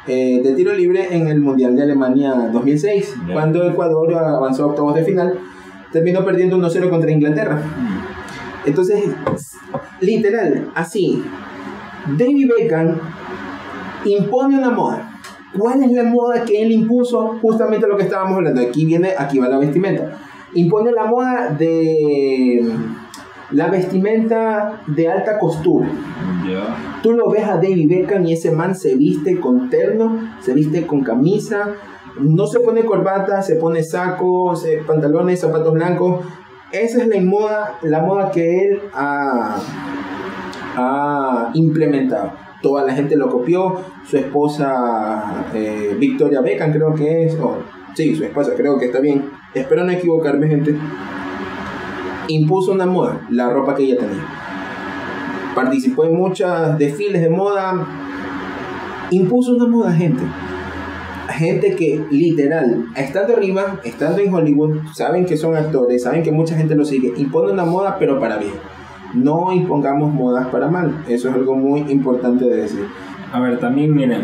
eh, 0.06 0.40
de 0.42 0.52
tiro 0.54 0.74
libre 0.74 1.08
en 1.10 1.26
el 1.28 1.40
Mundial 1.40 1.74
de 1.74 1.84
Alemania 1.84 2.34
2006, 2.52 3.14
Ya. 3.28 3.32
cuando 3.32 3.66
Ecuador 3.66 4.12
avanzó 4.14 4.64
a 4.64 4.66
octavos 4.66 4.94
de 4.94 5.02
final. 5.04 5.38
Terminó 5.92 6.22
perdiendo 6.24 6.58
1-0 6.58 6.90
contra 6.90 7.10
Inglaterra. 7.10 7.56
Mm. 7.56 7.95
Entonces, 8.66 9.04
literal, 10.00 10.70
así. 10.74 11.22
David 12.18 12.50
Beckham 12.58 13.00
impone 14.04 14.58
una 14.58 14.70
moda. 14.70 15.12
¿Cuál 15.56 15.82
es 15.82 15.92
la 15.92 16.04
moda 16.04 16.44
que 16.44 16.62
él 16.62 16.72
impuso? 16.72 17.38
Justamente 17.40 17.86
lo 17.86 17.96
que 17.96 18.04
estábamos 18.04 18.36
hablando. 18.36 18.60
Aquí 18.60 18.84
viene, 18.84 19.12
aquí 19.16 19.38
va 19.38 19.48
la 19.48 19.58
vestimenta. 19.58 20.18
Impone 20.54 20.92
la 20.92 21.06
moda 21.06 21.50
de 21.50 22.64
la 23.50 23.68
vestimenta 23.68 24.82
de 24.86 25.08
alta 25.08 25.38
costura. 25.38 25.88
Tú 27.02 27.12
lo 27.12 27.30
ves 27.30 27.44
a 27.44 27.56
David 27.56 27.88
Beckham 27.88 28.26
y 28.26 28.32
ese 28.32 28.50
man 28.50 28.74
se 28.74 28.94
viste 28.96 29.38
con 29.40 29.70
terno, 29.70 30.18
se 30.40 30.52
viste 30.54 30.86
con 30.86 31.02
camisa, 31.02 31.74
no 32.20 32.46
se 32.46 32.60
pone 32.60 32.84
corbata, 32.84 33.42
se 33.42 33.56
pone 33.56 33.82
sacos, 33.82 34.64
pantalones, 34.86 35.40
zapatos 35.40 35.72
blancos. 35.74 36.24
Esa 36.82 37.02
es 37.02 37.08
la 37.08 37.20
moda, 37.20 37.78
la 37.82 38.02
moda 38.02 38.30
que 38.30 38.64
él 38.64 38.80
ha, 38.94 39.56
implementado. 41.54 42.32
Toda 42.62 42.84
la 42.84 42.94
gente 42.94 43.16
lo 43.16 43.30
copió. 43.30 43.80
Su 44.06 44.18
esposa 44.18 45.46
eh, 45.54 45.96
Victoria 45.98 46.40
Beckham 46.40 46.72
creo 46.72 46.94
que 46.94 47.24
es, 47.24 47.36
sí, 47.94 48.14
su 48.14 48.24
esposa 48.24 48.52
creo 48.56 48.78
que 48.78 48.86
está 48.86 49.00
bien. 49.00 49.30
Espero 49.54 49.84
no 49.84 49.92
equivocarme, 49.92 50.48
gente. 50.48 50.76
Impuso 52.28 52.72
una 52.72 52.86
moda, 52.86 53.20
la 53.30 53.48
ropa 53.50 53.74
que 53.74 53.84
ella 53.84 53.98
tenía 53.98 54.24
participó 55.56 56.04
en 56.04 56.14
muchos 56.14 56.76
desfiles 56.76 57.22
de 57.22 57.30
moda, 57.30 57.86
impuso 59.10 59.54
una 59.54 59.66
moda, 59.66 59.90
gente. 59.90 60.22
Gente 61.36 61.76
que 61.76 62.02
literal, 62.10 62.86
estando 62.96 63.34
arriba, 63.34 63.78
estando 63.84 64.22
en 64.22 64.32
Hollywood, 64.32 64.78
saben 64.94 65.26
que 65.26 65.36
son 65.36 65.54
actores, 65.54 66.02
saben 66.02 66.22
que 66.22 66.32
mucha 66.32 66.56
gente 66.56 66.74
lo 66.74 66.84
sigue, 66.84 67.12
impone 67.16 67.52
una 67.52 67.64
moda 67.64 67.96
pero 67.98 68.18
para 68.18 68.38
bien. 68.38 68.54
No 69.12 69.52
impongamos 69.52 70.14
modas 70.14 70.46
para 70.48 70.68
mal, 70.68 71.04
eso 71.08 71.28
es 71.28 71.34
algo 71.34 71.54
muy 71.54 71.80
importante 71.92 72.46
de 72.46 72.56
decir. 72.56 72.86
A 73.32 73.40
ver, 73.40 73.58
también 73.58 73.94
miren, 73.94 74.22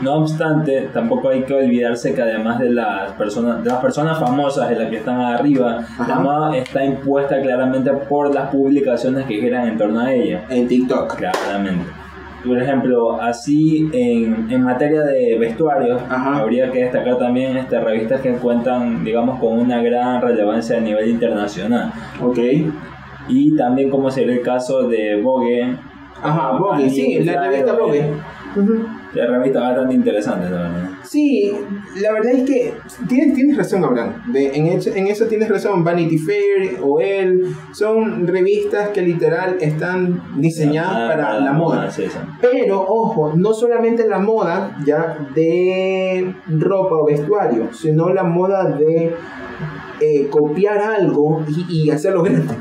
no 0.00 0.14
obstante, 0.14 0.90
tampoco 0.92 1.28
hay 1.30 1.42
que 1.42 1.54
olvidarse 1.54 2.14
que 2.14 2.22
además 2.22 2.60
de 2.60 2.70
las 2.70 3.12
personas, 3.12 3.64
de 3.64 3.70
las 3.70 3.80
personas 3.80 4.20
famosas, 4.20 4.68
de 4.68 4.76
las 4.76 4.90
que 4.90 4.98
están 4.98 5.20
arriba, 5.20 5.78
Ajá. 5.80 6.06
la 6.06 6.20
moda 6.20 6.56
está 6.56 6.84
impuesta 6.84 7.42
claramente 7.42 7.90
por 8.08 8.32
las 8.32 8.48
publicaciones 8.50 9.26
que 9.26 9.40
giran 9.40 9.66
en 9.66 9.76
torno 9.76 9.98
a 9.98 10.12
ella. 10.12 10.44
En 10.50 10.68
TikTok. 10.68 11.16
Claramente. 11.16 11.97
Por 12.46 12.56
ejemplo, 12.62 13.20
así 13.20 13.88
en, 13.92 14.48
en 14.50 14.62
materia 14.62 15.02
de 15.02 15.36
vestuarios, 15.38 16.00
Ajá. 16.08 16.38
habría 16.38 16.70
que 16.70 16.84
destacar 16.84 17.18
también 17.18 17.56
este, 17.56 17.80
revistas 17.80 18.20
que 18.20 18.32
cuentan, 18.34 19.04
digamos, 19.04 19.40
con 19.40 19.58
una 19.58 19.82
gran 19.82 20.22
relevancia 20.22 20.76
a 20.76 20.80
nivel 20.80 21.08
internacional. 21.10 21.92
Ok. 22.22 22.38
Y 23.28 23.56
también 23.56 23.90
como 23.90 24.10
sería 24.10 24.34
el 24.34 24.42
caso 24.42 24.86
de 24.88 25.20
Vogue. 25.20 25.76
Ajá, 26.22 26.52
Vogue, 26.58 26.88
sí, 26.88 27.22
la 27.24 27.42
revista 27.48 27.72
Vogue. 27.74 27.98
eh, 28.00 28.12
Ujú. 28.56 28.86
La 29.14 29.26
revista 29.26 29.60
bastante 29.60 29.94
interesante, 29.94 30.48
la 30.50 30.56
verdad. 30.62 30.88
Sí, 31.08 31.50
la 32.02 32.12
verdad 32.12 32.32
es 32.34 32.42
que 32.44 32.74
tienes, 33.08 33.34
tienes 33.34 33.56
razón, 33.56 33.82
Abraham. 33.84 34.30
De, 34.32 34.48
en, 34.54 34.66
eso, 34.66 34.90
en 34.94 35.06
eso 35.06 35.24
tienes 35.26 35.48
razón. 35.48 35.82
Vanity 35.82 36.18
Fair 36.18 36.78
o 36.82 37.00
Elle 37.00 37.44
son 37.72 38.26
revistas 38.26 38.90
que 38.90 39.00
literal 39.02 39.56
están 39.60 40.20
diseñadas 40.36 40.92
Ah, 40.94 41.08
para 41.08 41.40
la 41.40 41.52
moda. 41.52 41.90
sí, 41.90 42.02
sí. 42.08 42.18
Pero 42.42 42.82
ojo, 42.86 43.32
no 43.34 43.54
solamente 43.54 44.06
la 44.06 44.18
moda 44.18 44.76
ya 44.84 45.16
de 45.34 46.34
ropa 46.46 46.96
o 46.96 47.06
vestuario, 47.06 47.72
sino 47.72 48.12
la 48.12 48.24
moda 48.24 48.76
de 48.76 49.14
eh, 50.00 50.26
copiar 50.28 50.78
algo 50.78 51.42
y, 51.48 51.84
y 51.84 51.90
hacerlo 51.90 52.22
grande. 52.22 52.54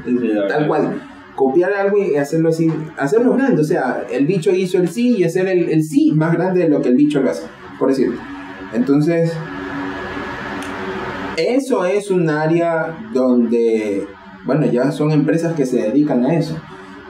Tal 0.47 0.67
cual. 0.67 1.01
Copiar 1.35 1.71
algo 1.73 1.97
y 2.03 2.15
hacerlo 2.15 2.49
así, 2.49 2.71
hacerlo 2.97 3.33
grande. 3.33 3.61
O 3.61 3.65
sea, 3.65 4.05
el 4.09 4.25
bicho 4.25 4.51
hizo 4.51 4.77
el 4.79 4.87
sí 4.87 5.17
y 5.17 5.23
hacer 5.25 5.47
el, 5.47 5.69
el 5.69 5.83
sí 5.83 6.11
más 6.15 6.33
grande 6.33 6.61
de 6.61 6.69
lo 6.69 6.81
que 6.81 6.89
el 6.89 6.95
bicho 6.95 7.21
lo 7.21 7.29
hace, 7.29 7.43
por 7.77 7.89
decirlo. 7.89 8.17
Entonces, 8.73 9.33
eso 11.37 11.85
es 11.85 12.09
un 12.09 12.29
área 12.29 12.97
donde, 13.13 14.07
bueno, 14.45 14.65
ya 14.65 14.91
son 14.91 15.11
empresas 15.11 15.53
que 15.53 15.65
se 15.65 15.83
dedican 15.83 16.25
a 16.25 16.33
eso. 16.35 16.57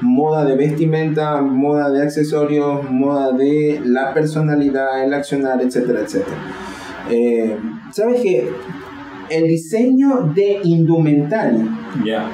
Moda 0.01 0.45
de 0.45 0.55
vestimenta, 0.55 1.41
moda 1.41 1.89
de 1.89 2.03
accesorios, 2.03 2.89
moda 2.89 3.31
de 3.31 3.81
la 3.83 4.13
personalidad, 4.13 5.03
el 5.03 5.13
accionar, 5.13 5.61
etcétera, 5.61 6.01
etcétera. 6.01 6.37
Eh, 7.09 7.57
¿Sabes 7.91 8.21
qué? 8.21 8.49
El 9.29 9.47
diseño 9.47 10.31
de 10.35 10.59
indumentaria 10.63 11.65
Ya. 12.05 12.29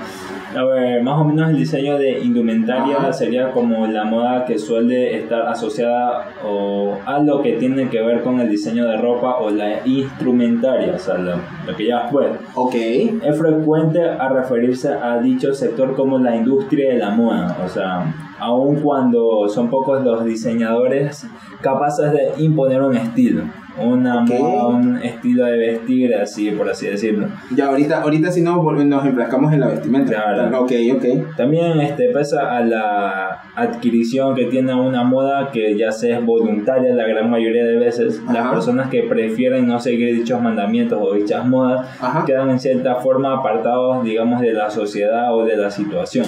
A 0.56 0.64
ver, 0.66 1.02
más 1.02 1.20
o 1.20 1.24
menos 1.24 1.50
el 1.50 1.58
diseño 1.58 1.98
de 1.98 2.20
indumentaria 2.20 2.98
Ajá. 2.98 3.14
sería 3.14 3.52
como 3.52 3.88
la 3.88 4.04
moda 4.04 4.46
que 4.46 4.60
suele 4.60 5.18
estar 5.18 5.48
asociada 5.48 6.30
o 6.46 6.96
a 7.06 7.20
lo 7.20 7.42
que 7.42 7.54
tiene 7.54 7.90
que 7.90 8.02
ver 8.02 8.22
con 8.22 8.40
el 8.40 8.50
diseño 8.50 8.86
de 8.86 8.98
ropa 8.98 9.38
o 9.38 9.50
la 9.50 9.86
instrumentaria, 9.86 10.94
o 10.94 11.00
sea, 11.00 11.18
lo, 11.18 11.38
lo 11.66 11.76
que 11.76 11.88
ya 11.88 12.08
fue. 12.08 12.32
Ok. 12.54 12.76
Es 12.76 13.38
frecuente 13.38 14.04
a 14.04 14.30
referirse 14.30 14.94
a 14.94 15.18
dicho 15.18 15.54
sector 15.54 15.96
como 15.96 16.20
la 16.20 16.36
industria 16.36 16.94
de 16.94 17.00
la 17.00 17.10
moda, 17.10 17.58
o 17.66 17.68
sea, 17.68 18.14
aun 18.40 18.76
cuando 18.76 19.48
son 19.48 19.70
pocos 19.70 20.04
los 20.04 20.24
diseñadores 20.26 21.26
capaces 21.62 22.12
de 22.12 22.44
imponer 22.44 22.82
un 22.82 22.96
estilo, 22.96 23.44
una 23.78 24.22
moda, 24.22 24.68
un 24.68 24.98
estilo 24.98 25.46
de 25.46 25.58
vestir, 25.58 26.16
así 26.16 26.52
por 26.52 26.70
así 26.70 26.88
decirlo. 26.88 27.28
Ya, 27.56 27.68
ahorita, 27.68 28.02
ahorita 28.02 28.32
si 28.32 28.42
no, 28.42 28.62
nos 28.62 29.06
enfrascamos 29.06 29.54
en 29.54 29.60
la 29.60 29.68
vestimenta. 29.68 30.14
Claro. 30.14 30.62
Ok, 30.62 30.72
ok. 30.96 31.36
También 31.36 31.80
este, 31.82 32.10
pesa 32.10 32.56
a 32.56 32.62
la 32.62 33.42
adquisición 33.56 34.36
que 34.36 34.46
tiene 34.46 34.74
una 34.74 35.04
moda 35.04 35.50
que 35.52 35.78
ya 35.78 35.92
sea 35.92 36.20
es 36.20 36.26
voluntaria 36.26 36.94
la 36.94 37.08
gran 37.08 37.30
mayoría 37.30 37.66
de 37.66 37.78
veces. 37.78 38.22
Las 38.32 38.52
personas 38.52 38.90
que 38.90 39.04
prefieren 39.04 39.68
no 39.68 39.80
seguir 39.80 40.16
dichos 40.16 40.42
mandamientos 40.42 41.00
o 41.02 41.14
dichas 41.14 41.46
modas 41.46 41.88
Ajá. 42.02 42.26
quedan 42.26 42.50
en 42.50 42.60
cierta 42.60 42.96
forma 42.96 43.34
apartados, 43.34 44.04
digamos, 44.04 44.42
de 44.42 44.54
la 44.54 44.70
sociedad 44.70 45.34
o 45.36 45.44
de 45.46 45.58
la 45.58 45.70
situación. 45.70 46.26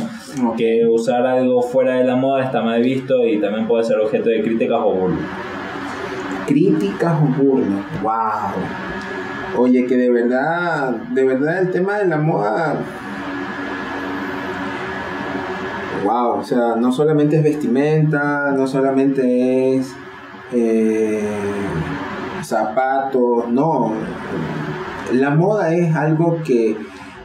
Que 0.58 0.86
usar 0.88 1.26
algo 1.26 1.62
fuera 1.62 1.96
de 1.96 2.04
la 2.04 2.16
moda 2.16 2.44
está 2.44 2.62
mal 2.62 2.82
visto 2.82 3.26
y 3.26 3.40
también 3.40 3.68
puede 3.68 3.84
ser 3.84 4.00
objeto 4.00 4.30
de 4.30 4.42
críticas 4.42 4.80
o 4.82 4.94
burlas. 4.94 5.55
Críticas 6.46 7.14
o 7.22 7.44
burlas. 7.44 7.86
Wow. 8.02 9.64
Oye, 9.64 9.86
que 9.86 9.96
de 9.96 10.12
verdad, 10.12 10.92
de 10.92 11.24
verdad 11.24 11.60
el 11.60 11.72
tema 11.72 11.98
de 11.98 12.08
la 12.08 12.18
moda. 12.18 12.78
Wow, 16.04 16.40
o 16.40 16.44
sea, 16.44 16.76
no 16.76 16.92
solamente 16.92 17.38
es 17.38 17.44
vestimenta, 17.44 18.52
no 18.52 18.68
solamente 18.68 19.78
es 19.78 19.96
eh, 20.52 21.28
zapatos, 22.44 23.48
no. 23.50 23.94
La 25.14 25.32
moda 25.32 25.74
es 25.74 25.96
algo 25.96 26.42
que 26.44 26.78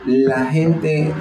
la 0.06 0.46
gente, 0.46 1.12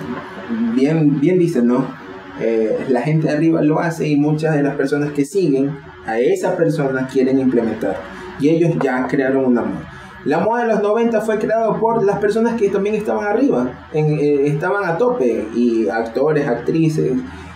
bien, 0.73 1.19
bien 1.19 1.39
dicen, 1.39 1.67
¿no? 1.67 1.98
Eh, 2.39 2.85
la 2.89 3.01
gente 3.01 3.29
arriba 3.29 3.61
lo 3.61 3.79
hace 3.79 4.07
y 4.07 4.15
muchas 4.15 4.55
de 4.55 4.63
las 4.63 4.75
personas 4.75 5.11
que 5.11 5.25
siguen 5.25 5.77
a 6.05 6.19
esa 6.19 6.55
persona 6.55 7.07
quieren 7.07 7.39
implementar. 7.39 7.97
Y 8.39 8.49
ellos 8.49 8.71
ya 8.81 9.05
crearon 9.07 9.45
una 9.45 9.61
moda. 9.61 9.99
La 10.25 10.39
moda 10.39 10.63
de 10.63 10.67
los 10.67 10.81
90 10.81 11.21
fue 11.21 11.39
creada 11.39 11.79
por 11.79 12.03
las 12.03 12.19
personas 12.19 12.59
que 12.59 12.69
también 12.69 12.95
estaban 12.95 13.25
arriba, 13.25 13.71
eh, 13.93 14.41
estaban 14.45 14.83
a 14.83 14.97
tope, 14.97 15.47
y 15.55 15.87
actores, 15.87 16.45
actrices, 16.45 17.13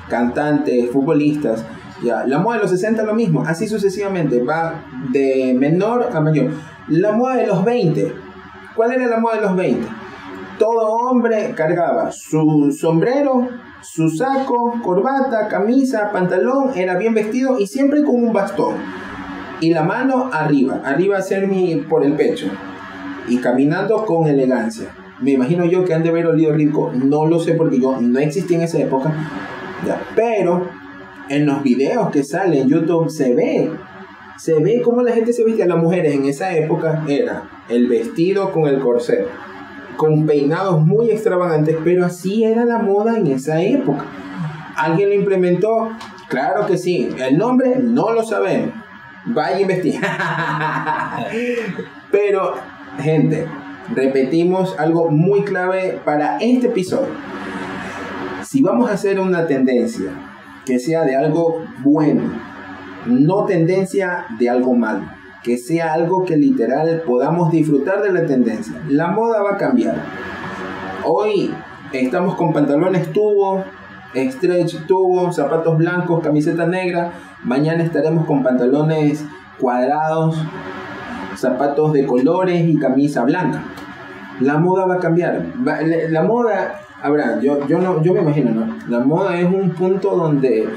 cantantes, 0.10 0.89
futbolistas. 0.89 1.65
Ya. 2.04 2.26
La 2.26 2.39
moda 2.39 2.58
de 2.58 2.62
los 2.63 2.72
60 2.72 3.04
lo 3.04 3.13
mismo, 3.13 3.43
así 3.46 3.67
sucesivamente, 3.67 4.41
va 4.43 4.86
de 5.12 5.54
menor 5.58 6.10
a 6.13 6.22
mayor. 6.22 6.52
La 6.88 7.12
moda 7.12 7.36
de 7.36 7.48
los 7.48 7.63
20, 7.65 8.13
¿cuál 8.76 8.93
era 8.93 9.08
la 9.08 9.19
moda 9.19 9.36
de 9.36 9.41
los 9.41 9.56
20? 9.56 9.88
Todo 10.58 10.88
hombre 10.88 11.54
cargaba 11.56 12.12
su 12.12 12.76
sombrero, 12.78 13.48
su 13.84 14.10
saco, 14.10 14.80
corbata, 14.82 15.48
camisa, 15.50 16.12
pantalón, 16.12 16.72
era 16.76 16.98
bien 16.98 17.13
vestido 17.13 17.60
y 17.60 17.67
siempre 17.67 18.04
con 18.04 18.15
un 18.15 18.34
bastón. 18.34 18.76
Y 19.60 19.72
la 19.72 19.84
mano 19.84 20.30
arriba, 20.32 20.82
arriba 20.84 21.17
hacer 21.17 21.50
por 21.88 22.04
el 22.04 22.13
pecho. 22.13 22.48
y 23.28 23.38
caminando 23.38 24.06
con 24.06 24.28
elegancia. 24.28 24.93
Me 25.22 25.32
imagino 25.32 25.63
yo 25.65 25.86
que 25.86 25.93
han 25.93 26.04
de 26.04 26.10
haber 26.10 26.28
olido 26.28 26.52
rico, 26.54 26.91
no 26.93 27.26
lo 27.26 27.39
sé 27.39 27.54
porque 27.54 27.80
yo 27.80 28.02
no 28.02 28.19
existí 28.19 28.56
en 28.56 28.63
esa 28.63 28.80
época, 28.80 29.13
ya, 29.86 30.02
pero 30.15 30.67
en 31.30 31.46
los 31.46 31.63
videos 31.63 32.10
que 32.10 32.24
salen 32.24 32.63
en 32.63 32.67
YouTube 32.67 33.10
se 33.10 33.34
ve, 33.34 33.72
se 34.38 34.60
ve 34.60 34.82
cómo 34.84 35.02
la 35.02 35.13
gente 35.13 35.32
se 35.32 35.46
vestía, 35.46 35.65
las 35.65 35.78
mujeres 35.78 36.13
en 36.15 36.26
esa 36.26 36.54
época 36.58 37.06
era 37.08 37.50
el 37.69 37.88
vestido 37.88 38.52
con 38.52 38.67
el 38.67 38.80
corset, 38.80 39.26
con 39.97 40.25
peinados 40.25 40.82
muy 40.86 41.10
extravagantes, 41.10 41.77
pero 41.84 42.06
así 42.06 42.43
era 42.43 42.65
la 42.65 42.79
moda 42.79 43.17
en 43.17 43.27
esa 43.27 43.62
época. 43.62 44.06
¿Alguien 44.75 45.10
lo 45.10 45.15
implementó? 45.15 45.89
Claro 46.27 46.65
que 46.65 46.77
sí. 46.77 47.10
El 47.17 47.38
nombre 47.38 47.77
no 47.79 48.12
lo 48.12 48.23
sabemos. 48.23 48.73
Vaya 49.25 49.58
a 49.58 49.62
investigar. 49.62 51.27
Pero, 52.12 52.56
gente, 52.99 53.47
repetimos 53.95 54.77
algo 54.77 55.10
muy 55.10 55.43
clave 55.43 56.01
para 56.03 56.38
este 56.38 56.67
episodio. 56.67 57.13
Si 58.43 58.62
vamos 58.62 58.89
a 58.89 58.93
hacer 58.93 59.19
una 59.19 59.47
tendencia 59.47 60.12
que 60.65 60.79
sea 60.79 61.03
de 61.03 61.15
algo 61.15 61.63
bueno, 61.84 62.23
no 63.06 63.45
tendencia 63.45 64.25
de 64.39 64.49
algo 64.49 64.75
malo, 64.75 65.06
que 65.43 65.58
sea 65.58 65.93
algo 65.93 66.23
que 66.23 66.38
literal 66.38 67.03
podamos 67.06 67.51
disfrutar 67.51 68.01
de 68.01 68.13
la 68.13 68.25
tendencia. 68.25 68.82
La 68.88 69.08
moda 69.08 69.43
va 69.43 69.56
a 69.56 69.58
cambiar. 69.58 69.95
Hoy 71.03 71.53
estamos 71.91 72.36
con 72.36 72.53
pantalones 72.53 73.12
tubo, 73.12 73.63
stretch 74.15 74.86
tubo, 74.88 75.32
zapatos 75.34 75.77
blancos, 75.77 76.23
camiseta 76.23 76.65
negra. 76.65 77.12
Mañana 77.43 77.84
estaremos 77.84 78.25
con 78.25 78.41
pantalones 78.41 79.25
cuadrados, 79.60 80.38
zapatos 81.36 81.91
de 81.91 82.06
colores 82.06 82.63
y 82.65 82.79
camisa 82.79 83.25
blanca. 83.25 83.63
La 84.39 84.58
moda 84.58 84.86
va 84.86 84.95
a 84.95 84.99
cambiar. 84.99 85.45
La 86.10 86.23
moda, 86.23 86.79
habrá, 87.01 87.41
yo, 87.41 87.67
yo, 87.67 87.79
no, 87.79 88.01
yo 88.01 88.13
me 88.13 88.21
imagino, 88.21 88.51
¿no? 88.51 88.77
La 88.88 88.99
moda 88.99 89.38
es 89.38 89.45
un 89.45 89.71
punto 89.71 90.15
donde 90.15 90.69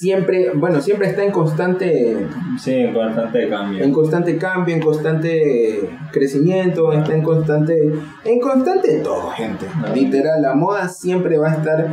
siempre, 0.00 0.52
bueno, 0.54 0.80
siempre 0.80 1.08
está 1.08 1.22
en 1.22 1.30
constante 1.30 2.26
Sí, 2.58 2.72
en 2.72 2.94
constante 2.94 3.48
cambio. 3.50 3.84
en 3.84 3.92
constante 3.92 4.38
cambio, 4.38 4.74
en 4.74 4.80
constante 4.80 5.90
crecimiento, 6.10 6.90
está 6.90 7.14
en 7.14 7.22
constante, 7.22 7.92
en 8.24 8.40
constante 8.40 9.00
todo, 9.00 9.28
gente. 9.32 9.66
Literal, 9.94 10.40
la 10.40 10.54
moda 10.54 10.88
siempre 10.88 11.36
va 11.36 11.50
a 11.50 11.54
estar 11.54 11.86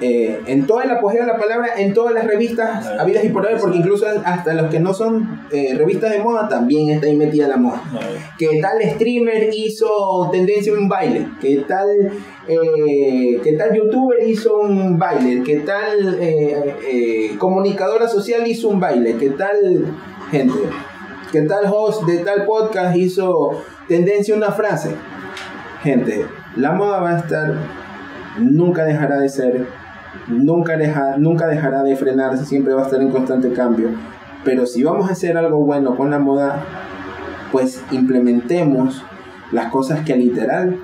eh, 0.00 0.40
en 0.46 0.66
toda 0.66 0.84
la 0.84 0.94
apogeo 0.94 1.22
de 1.22 1.26
la 1.26 1.38
palabra, 1.38 1.68
en 1.76 1.92
todas 1.94 2.14
las 2.14 2.26
revistas 2.26 2.86
habidas 2.98 3.24
y 3.24 3.28
por 3.28 3.46
haber, 3.46 3.60
porque 3.60 3.78
incluso 3.78 4.06
hasta 4.24 4.54
los 4.54 4.70
que 4.70 4.80
no 4.80 4.94
son 4.94 5.42
eh, 5.50 5.74
revistas 5.76 6.12
de 6.12 6.18
moda 6.18 6.48
también 6.48 6.90
está 6.90 7.06
ahí 7.06 7.16
metida 7.16 7.48
la 7.48 7.56
moda. 7.56 7.82
No, 7.92 7.98
Que 8.38 8.60
tal 8.60 8.78
streamer 8.94 9.50
hizo 9.52 10.28
tendencia 10.30 10.72
a 10.72 10.76
un 10.76 10.88
baile, 10.88 11.28
que 11.40 11.58
tal, 11.68 11.88
eh, 12.48 13.40
que 13.42 13.52
tal 13.52 13.74
youtuber 13.74 14.26
hizo 14.26 14.58
un 14.58 14.98
baile, 14.98 15.42
que 15.42 15.56
tal 15.60 16.18
eh, 16.20 17.34
comunicadora 17.38 18.08
social 18.08 18.46
hizo 18.46 18.68
un 18.68 18.80
baile, 18.80 19.16
que 19.16 19.30
tal 19.30 19.56
gente, 20.30 20.58
que 21.32 21.42
tal 21.42 21.66
host 21.72 22.04
de 22.04 22.18
tal 22.18 22.44
podcast 22.44 22.96
hizo 22.96 23.62
tendencia 23.86 24.34
a 24.34 24.36
una 24.36 24.52
frase. 24.52 24.90
Gente, 25.82 26.26
la 26.56 26.72
moda 26.72 27.00
va 27.00 27.16
a 27.16 27.18
estar, 27.18 27.54
nunca 28.38 28.84
dejará 28.84 29.18
de 29.18 29.28
ser, 29.28 29.66
nunca, 30.28 30.76
deja, 30.76 31.16
nunca 31.16 31.46
dejará 31.46 31.82
de 31.82 31.96
frenarse, 31.96 32.44
siempre 32.44 32.74
va 32.74 32.82
a 32.82 32.84
estar 32.84 33.00
en 33.00 33.10
constante 33.10 33.52
cambio. 33.52 33.90
Pero 34.44 34.66
si 34.66 34.82
vamos 34.82 35.08
a 35.08 35.12
hacer 35.12 35.36
algo 35.36 35.58
bueno 35.64 35.96
con 35.96 36.10
la 36.10 36.18
moda, 36.18 36.62
pues 37.52 37.82
implementemos 37.90 39.02
las 39.52 39.70
cosas 39.70 40.04
que 40.04 40.16
literal 40.16 40.76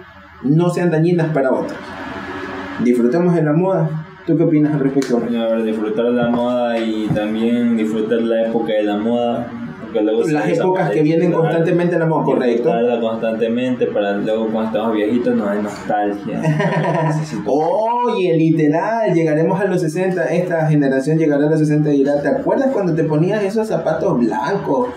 no 0.42 0.70
sean 0.70 0.90
dañinas 0.90 1.32
para 1.32 1.52
otros. 1.52 1.78
Disfrutemos 2.82 3.34
de 3.34 3.42
la 3.42 3.52
moda. 3.52 3.88
¿Tú 4.26 4.36
qué 4.36 4.42
opinas 4.42 4.72
al 4.72 4.80
respecto? 4.80 5.20
Disfrutar 5.64 6.06
la 6.06 6.28
moda 6.30 6.78
y 6.78 7.08
también 7.14 7.76
disfrutar 7.76 8.22
la 8.22 8.46
época 8.48 8.72
de 8.72 8.82
la 8.82 8.96
moda. 8.96 9.46
Porque 9.94 10.06
luego 10.06 10.24
se 10.24 10.32
Las 10.32 10.48
épocas 10.48 10.90
que 10.90 11.02
vienen 11.02 11.30
constantemente 11.30 11.94
en 11.94 12.00
la 12.00 12.06
moda, 12.06 12.24
correcto. 12.24 12.70
Constantemente 13.00 13.86
para 13.86 14.16
luego 14.16 14.48
cuando 14.48 14.70
estamos 14.70 14.96
viejitos 14.96 15.36
nos 15.36 15.46
da 15.46 15.54
nostalgia. 15.54 16.42
Oye, 17.46 18.36
literal, 18.36 19.14
llegaremos 19.14 19.60
a 19.60 19.66
los 19.66 19.80
60, 19.80 20.24
esta 20.24 20.66
generación 20.66 21.16
llegará 21.16 21.46
a 21.46 21.50
los 21.50 21.60
60 21.60 21.94
y 21.94 21.98
dirá, 21.98 22.20
¿te 22.20 22.28
acuerdas 22.28 22.70
cuando 22.72 22.92
te 22.92 23.04
ponías 23.04 23.44
esos 23.44 23.68
zapatos 23.68 24.18
blancos? 24.18 24.88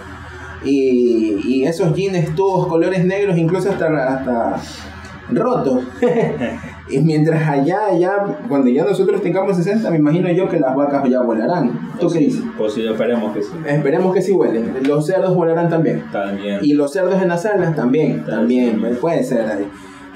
Y, 0.65 1.38
y 1.45 1.65
esos 1.65 1.93
jeans 1.93 2.33
todos 2.36 2.65
colores 2.65 3.05
negros, 3.05 3.38
incluso 3.38 3.69
hasta, 3.69 4.15
hasta 4.15 4.55
rotos. 5.30 5.84
y 6.90 7.00
mientras 7.00 7.48
allá, 7.48 7.88
allá, 7.88 8.12
cuando 8.48 8.70
ya 8.70 8.84
nosotros 8.84 9.22
tengamos 9.22 9.58
60, 9.58 9.90
me 9.92 9.98
imagino 9.98 10.32
yo 10.32 10.48
que 10.48 10.60
las 10.60 10.76
vacas 10.76 11.10
ya 11.10 11.22
volarán. 11.22 11.92
¿Tú 12.00 12.10
qué 12.10 12.20
dices? 12.20 12.44
Pues 12.58 12.74
sí, 12.74 12.86
esperemos 12.86 13.34
que 13.34 13.42
sí. 13.42 13.52
Esperemos 13.66 14.13
que 14.13 14.22
sí 14.22 14.32
vuelen. 14.32 14.74
Los 14.88 15.06
cerdos 15.06 15.36
volarán 15.36 15.70
también. 15.70 16.04
También. 16.12 16.60
Y 16.62 16.74
los 16.74 16.92
cerdos 16.92 17.22
en 17.22 17.30
las 17.30 17.44
salas 17.44 17.76
también, 17.76 18.24
también, 18.26 18.72
También. 18.72 18.98
puede 19.00 19.24
ser 19.24 19.46
ahí. 19.48 19.68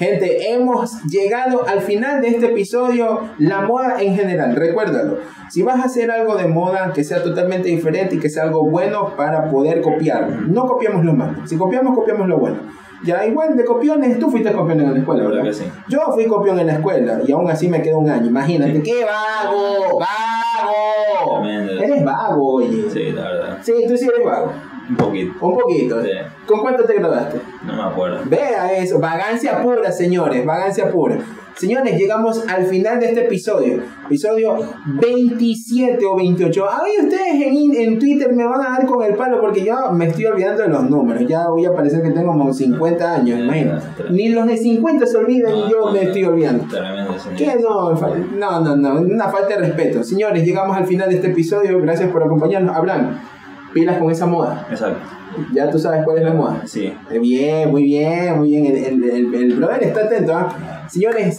Gente, 0.02 0.52
hemos 0.52 1.04
llegado 1.04 1.67
al 1.67 1.82
final 1.82 2.21
de 2.21 2.30
este 2.30 2.47
episodio, 2.47 3.19
la 3.38 3.62
moda 3.62 4.02
en 4.02 4.15
general, 4.15 4.56
recuérdalo. 4.56 5.19
Si 5.47 5.62
vas 5.62 5.80
a 5.80 5.84
hacer 5.84 6.10
algo 6.10 6.38
de 6.38 6.47
moda 6.47 6.91
que 6.91 7.04
sea 7.04 7.21
totalmente 7.21 7.69
diferente 7.69 8.15
y 8.15 8.19
que 8.19 8.28
sea 8.28 8.45
algo 8.45 8.67
bueno 8.67 9.15
para 9.15 9.52
poder 9.52 9.80
copiar, 9.82 10.41
no 10.47 10.65
copiamos 10.65 11.06
lo 11.06 11.13
malo. 11.13 11.45
Si 11.45 11.56
copiamos, 11.56 11.93
copiamos 11.93 12.28
lo 12.28 12.39
bueno. 12.39 12.58
Ya 13.03 13.25
igual 13.25 13.57
de 13.57 13.65
copiones, 13.65 14.19
tú 14.19 14.29
fuiste 14.29 14.51
copión 14.51 14.79
en 14.79 14.93
la 14.93 14.99
escuela, 14.99 15.23
La 15.23 15.29
verdad 15.29 15.51
sí. 15.51 15.65
Yo 15.87 15.99
fui 16.13 16.25
copión 16.25 16.59
en 16.59 16.67
la 16.67 16.73
escuela 16.73 17.19
y 17.25 17.31
aún 17.31 17.49
así 17.49 17.67
me 17.67 17.81
quedó 17.81 17.97
un 17.99 18.09
año. 18.09 18.27
Imagínate, 18.27 18.81
qué 18.83 19.05
vago, 19.05 19.99
vago. 19.99 21.45
Eres 21.45 22.03
vago, 22.03 22.53
oye. 22.55 22.89
Sí, 22.89 23.11
la 23.11 23.23
verdad. 23.23 23.57
Sí, 23.61 23.73
tú 23.87 23.97
sí 23.97 24.07
eres 24.07 24.25
vago. 24.25 24.51
Un 24.91 24.97
poquito. 24.97 25.34
Un 25.41 25.58
poquito. 25.58 26.04
Sí. 26.04 26.10
¿Con 26.45 26.60
cuánto 26.60 26.84
te 26.84 26.95
graduaste? 26.95 27.39
No 27.65 27.75
me 27.75 27.84
acuerdo. 27.84 28.19
Vea 28.25 28.77
eso, 28.77 28.99
vagancia 28.99 29.62
pura, 29.62 29.91
señores, 29.91 30.45
vagancia 30.45 30.91
pura. 30.91 31.17
Señores, 31.56 31.97
llegamos 31.97 32.47
al 32.47 32.65
final 32.65 32.99
de 32.99 33.08
este 33.08 33.25
episodio. 33.25 33.82
Episodio 34.06 34.58
27 34.99 36.04
o 36.06 36.15
28. 36.15 36.65
Ahí 36.69 37.06
ustedes 37.06 37.34
en, 37.36 37.75
en 37.75 37.99
Twitter 37.99 38.34
me 38.34 38.45
van 38.45 38.62
a 38.62 38.69
dar 38.71 38.86
con 38.86 39.04
el 39.04 39.15
palo 39.15 39.39
porque 39.39 39.63
yo 39.63 39.91
me 39.91 40.08
estoy 40.08 40.25
olvidando 40.25 40.63
de 40.63 40.69
los 40.69 40.89
números. 40.89 41.23
Ya 41.27 41.49
voy 41.49 41.65
a 41.65 41.73
parecer 41.73 42.01
que 42.01 42.12
tengo 42.12 42.32
como 42.32 42.54
50 42.54 43.15
años, 43.15 43.39
imagínate. 43.39 43.86
Ni 44.10 44.30
los 44.30 44.47
de 44.47 44.58
50 44.58 45.06
se 45.06 45.17
olvidan 45.17 45.56
y 45.56 45.69
yo 45.69 45.91
me 45.91 46.04
estoy 46.04 46.25
olvidando. 46.25 46.65
¿Qué? 47.38 47.58
No, 47.62 48.62
no, 48.62 48.75
no, 48.75 48.75
no, 48.75 49.01
una 49.01 49.30
falta 49.30 49.49
de 49.49 49.58
respeto. 49.58 50.04
Señores, 50.04 50.43
llegamos 50.43 50.75
al 50.75 50.86
final 50.86 51.10
de 51.10 51.15
este 51.15 51.27
episodio. 51.27 51.80
Gracias 51.80 52.10
por 52.10 52.23
acompañarnos. 52.23 52.75
Hablan, 52.75 53.19
pilas 53.73 53.97
con 53.97 54.12
esa 54.12 54.25
moda. 54.25 54.67
Exacto. 54.69 54.99
Ya 55.53 55.69
tú 55.69 55.79
sabes 55.79 56.03
cuál 56.03 56.17
es 56.17 56.23
la 56.25 56.34
moda. 56.34 56.62
Sí. 56.65 56.93
Eh, 57.10 57.19
Bien, 57.19 57.69
muy 57.69 57.84
bien, 57.84 58.38
muy 58.38 58.49
bien. 58.49 58.65
El, 58.65 58.77
el, 58.77 59.03
el, 59.03 59.36
el 59.36 59.53
brother 59.55 59.84
está 59.84 60.01
atento. 60.01 60.36
¿ah? 60.36 60.86
Señores, 60.89 61.38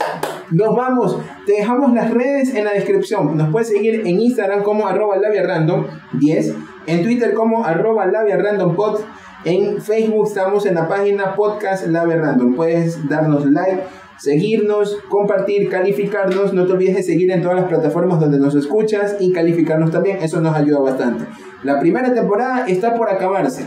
nos 0.51 0.75
vamos. 0.75 1.19
Te 1.47 1.53
dejamos 1.53 1.93
las 1.93 2.11
redes 2.11 2.55
en 2.55 2.65
la 2.65 2.73
descripción. 2.73 3.37
Nos 3.37 3.51
puedes 3.51 3.69
seguir 3.69 4.03
en 4.07 4.21
Instagram 4.21 4.63
como 4.63 4.87
arroba 4.87 5.17
labiarandom 5.19 5.87
10, 6.15 6.55
en 6.87 7.03
Twitter 7.03 7.35
como 7.35 7.65
arroba 7.65 8.07
labiarandompod, 8.07 9.01
en 9.45 9.83
Facebook 9.83 10.29
estamos 10.29 10.67
en 10.67 10.77
la 10.77 10.87
página 10.87 11.35
podcast 11.35 11.89
Labia 11.89 12.17
Random. 12.17 12.55
Puedes 12.55 13.09
darnos 13.09 13.45
like, 13.47 13.83
seguirnos, 14.23 14.97
compartir, 15.09 15.69
calificarnos. 15.69 16.53
No 16.53 16.65
te 16.67 16.73
olvides 16.73 16.97
de 16.97 17.03
seguir 17.03 17.31
en 17.33 17.43
todas 17.43 17.57
las 17.57 17.69
plataformas 17.69 18.21
donde 18.21 18.39
nos 18.39 18.55
escuchas 18.55 19.17
y 19.19 19.33
calificarnos 19.33 19.91
también. 19.91 20.19
Eso 20.23 20.41
nos 20.41 20.55
ayuda 20.55 20.79
bastante. 20.81 21.25
La 21.65 21.81
primera 21.81 22.15
temporada 22.15 22.67
está 22.69 22.95
por 22.95 23.09
acabarse. 23.11 23.67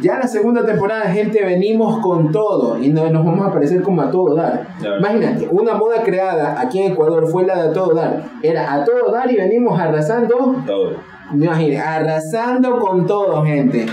Ya 0.00 0.18
la 0.18 0.26
segunda 0.26 0.64
temporada, 0.64 1.02
gente, 1.10 1.44
venimos 1.44 1.98
con 1.98 2.32
todo 2.32 2.78
y 2.82 2.88
no, 2.88 3.10
nos 3.10 3.26
vamos 3.26 3.46
a 3.46 3.52
parecer 3.52 3.82
como 3.82 4.00
a 4.02 4.10
todo 4.10 4.34
dar. 4.34 4.66
Imagínate, 4.98 5.48
una 5.50 5.74
moda 5.74 6.02
creada 6.02 6.58
aquí 6.58 6.78
en 6.80 6.92
Ecuador 6.92 7.28
fue 7.28 7.44
la 7.44 7.62
de 7.62 7.68
a 7.68 7.72
todo 7.72 7.94
dar. 7.94 8.24
Era 8.42 8.72
a 8.72 8.84
todo 8.84 9.12
dar 9.12 9.30
y 9.30 9.36
venimos 9.36 9.78
arrasando, 9.78 10.56
Todo. 10.66 10.92
imagínate, 11.34 11.78
arrasando 11.78 12.78
con 12.78 13.06
todo, 13.06 13.42
gente. 13.44 13.84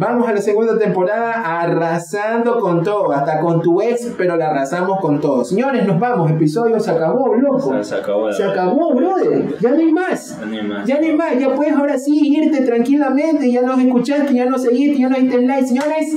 Vamos 0.00 0.26
a 0.26 0.32
la 0.32 0.40
segunda 0.40 0.78
temporada 0.78 1.60
arrasando 1.60 2.58
con 2.58 2.82
todo, 2.82 3.12
hasta 3.12 3.38
con 3.38 3.60
tu 3.60 3.82
ex, 3.82 4.14
pero 4.16 4.34
la 4.34 4.48
arrasamos 4.48 4.98
con 4.98 5.20
todo. 5.20 5.44
Señores, 5.44 5.86
nos 5.86 6.00
vamos, 6.00 6.30
episodio 6.30 6.80
se 6.80 6.90
acabó, 6.90 7.34
loco. 7.36 7.74
Se, 7.74 7.84
se 7.84 7.94
acabó. 7.96 8.32
Se 8.32 8.44
acabó, 8.44 8.94
brother. 8.94 9.58
Ya 9.60 9.72
no 9.72 9.76
hay 9.76 9.92
más. 9.92 10.38
No 10.42 10.56
hay 10.56 10.62
más. 10.66 10.86
Ya 10.86 11.00
no 11.00 11.06
hay 11.06 11.14
más, 11.14 11.38
ya 11.38 11.54
puedes 11.54 11.74
ahora 11.74 11.98
sí 11.98 12.18
irte 12.34 12.64
tranquilamente, 12.64 13.52
ya 13.52 13.60
nos 13.60 13.78
escuchaste, 13.78 14.32
ya 14.32 14.46
nos 14.46 14.62
seguiste, 14.62 15.00
ya 15.00 15.10
nos 15.10 15.18
diste 15.18 15.42
like, 15.42 15.66
señores. 15.66 16.16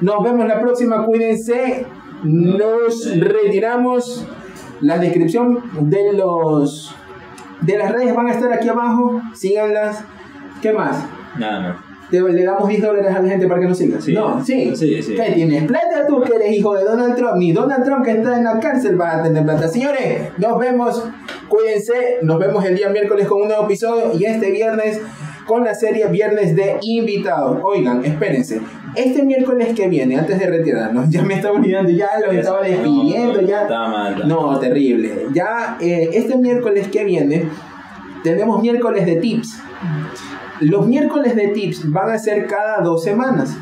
Nos 0.00 0.24
vemos 0.24 0.46
la 0.46 0.58
próxima, 0.62 1.04
cuídense. 1.04 1.84
Nos 2.22 3.14
retiramos. 3.14 4.26
La 4.80 4.96
descripción 4.96 5.60
de 5.80 6.14
los 6.14 6.96
de 7.60 7.76
las 7.76 7.92
redes 7.92 8.14
van 8.14 8.28
a 8.28 8.32
estar 8.32 8.50
aquí 8.54 8.70
abajo. 8.70 9.20
Síganlas. 9.34 10.02
¿Qué 10.62 10.72
más? 10.72 11.04
Nada 11.38 11.60
más. 11.60 11.87
Te- 12.10 12.20
le 12.20 12.44
damos 12.44 12.68
10 12.68 12.82
dólares 12.82 13.14
a 13.14 13.20
la 13.22 13.28
gente 13.28 13.46
para 13.46 13.60
que 13.60 13.66
nos 13.68 13.78
siga. 13.78 14.00
Sí. 14.00 14.12
No, 14.14 14.44
sí. 14.44 14.74
Sí, 14.74 15.02
sí. 15.02 15.14
¿Qué 15.14 15.32
tienes 15.32 15.64
plata 15.64 16.06
tú 16.06 16.20
que 16.22 16.34
eres 16.36 16.52
hijo 16.52 16.74
de 16.74 16.84
Donald 16.84 17.14
Trump? 17.16 17.36
Ni 17.36 17.52
Donald 17.52 17.84
Trump 17.84 18.04
que 18.04 18.12
está 18.12 18.38
en 18.38 18.44
la 18.44 18.58
cárcel 18.60 19.00
va 19.00 19.16
a 19.16 19.22
tener 19.22 19.44
plata. 19.44 19.68
Señores, 19.68 20.30
nos 20.38 20.58
vemos. 20.58 21.04
Cuídense. 21.48 22.18
Nos 22.22 22.38
vemos 22.38 22.64
el 22.64 22.76
día 22.76 22.88
miércoles 22.90 23.26
con 23.26 23.42
un 23.42 23.48
nuevo 23.48 23.64
episodio 23.64 24.12
y 24.18 24.24
este 24.24 24.50
viernes 24.50 25.00
con 25.46 25.64
la 25.64 25.74
serie 25.74 26.06
Viernes 26.08 26.54
de 26.54 26.76
Invitados. 26.82 27.58
Oigan, 27.62 28.04
espérense. 28.04 28.60
Este 28.94 29.22
miércoles 29.22 29.68
que 29.74 29.88
viene, 29.88 30.18
antes 30.18 30.38
de 30.38 30.46
retirarnos, 30.46 31.06
ya 31.10 31.22
me 31.22 31.34
estaba 31.34 31.54
olvidando, 31.56 31.90
ya 31.90 32.08
los 32.22 32.34
estaba 32.34 32.60
despidiendo, 32.62 33.40
ya. 33.40 33.62
Está 33.62 33.88
mal. 33.88 34.12
está 34.14 34.26
mal. 34.26 34.28
No, 34.28 34.58
terrible. 34.58 35.10
Ya 35.32 35.78
eh, 35.80 36.10
este 36.12 36.36
miércoles 36.36 36.88
que 36.88 37.02
viene 37.04 37.44
tenemos 38.22 38.60
miércoles 38.60 39.06
de 39.06 39.16
tips. 39.16 39.58
Los 40.60 40.86
miércoles 40.86 41.36
de 41.36 41.48
tips 41.48 41.90
van 41.90 42.10
a 42.10 42.18
ser 42.18 42.46
cada 42.46 42.80
dos 42.80 43.02
semanas. 43.02 43.56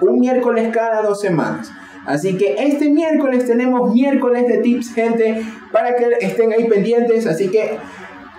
Un 0.00 0.20
miércoles 0.20 0.68
cada 0.72 1.02
dos 1.02 1.20
semanas. 1.20 1.72
Así 2.06 2.36
que 2.36 2.54
este 2.58 2.88
miércoles 2.88 3.44
tenemos 3.44 3.92
miércoles 3.92 4.46
de 4.46 4.58
tips, 4.58 4.94
gente, 4.94 5.42
para 5.72 5.96
que 5.96 6.06
estén 6.20 6.52
ahí 6.52 6.68
pendientes. 6.68 7.26
Así 7.26 7.50
que 7.50 7.78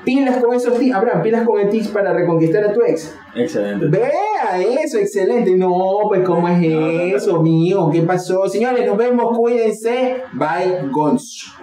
pilas 0.03 0.37
con 0.37 0.55
esos 0.55 0.79
tips. 0.79 0.95
Abraham, 0.95 1.21
pilas 1.21 1.45
con 1.45 1.59
el 1.59 1.69
tips 1.69 1.89
para 1.89 2.13
reconquistar 2.13 2.63
a 2.63 2.73
tu 2.73 2.81
ex. 2.81 3.15
Excelente. 3.35 3.87
Vea 3.87 4.59
eso, 4.83 4.97
excelente. 4.97 5.55
No, 5.55 5.99
pues 6.07 6.25
¿cómo 6.25 6.47
es 6.47 6.63
eso, 7.15 7.41
mío? 7.41 7.89
¿Qué 7.91 8.01
pasó? 8.01 8.47
Señores, 8.47 8.85
nos 8.85 8.97
vemos, 8.97 9.37
cuídense. 9.37 10.23
Bye, 10.33 10.89
Gonz. 10.89 11.53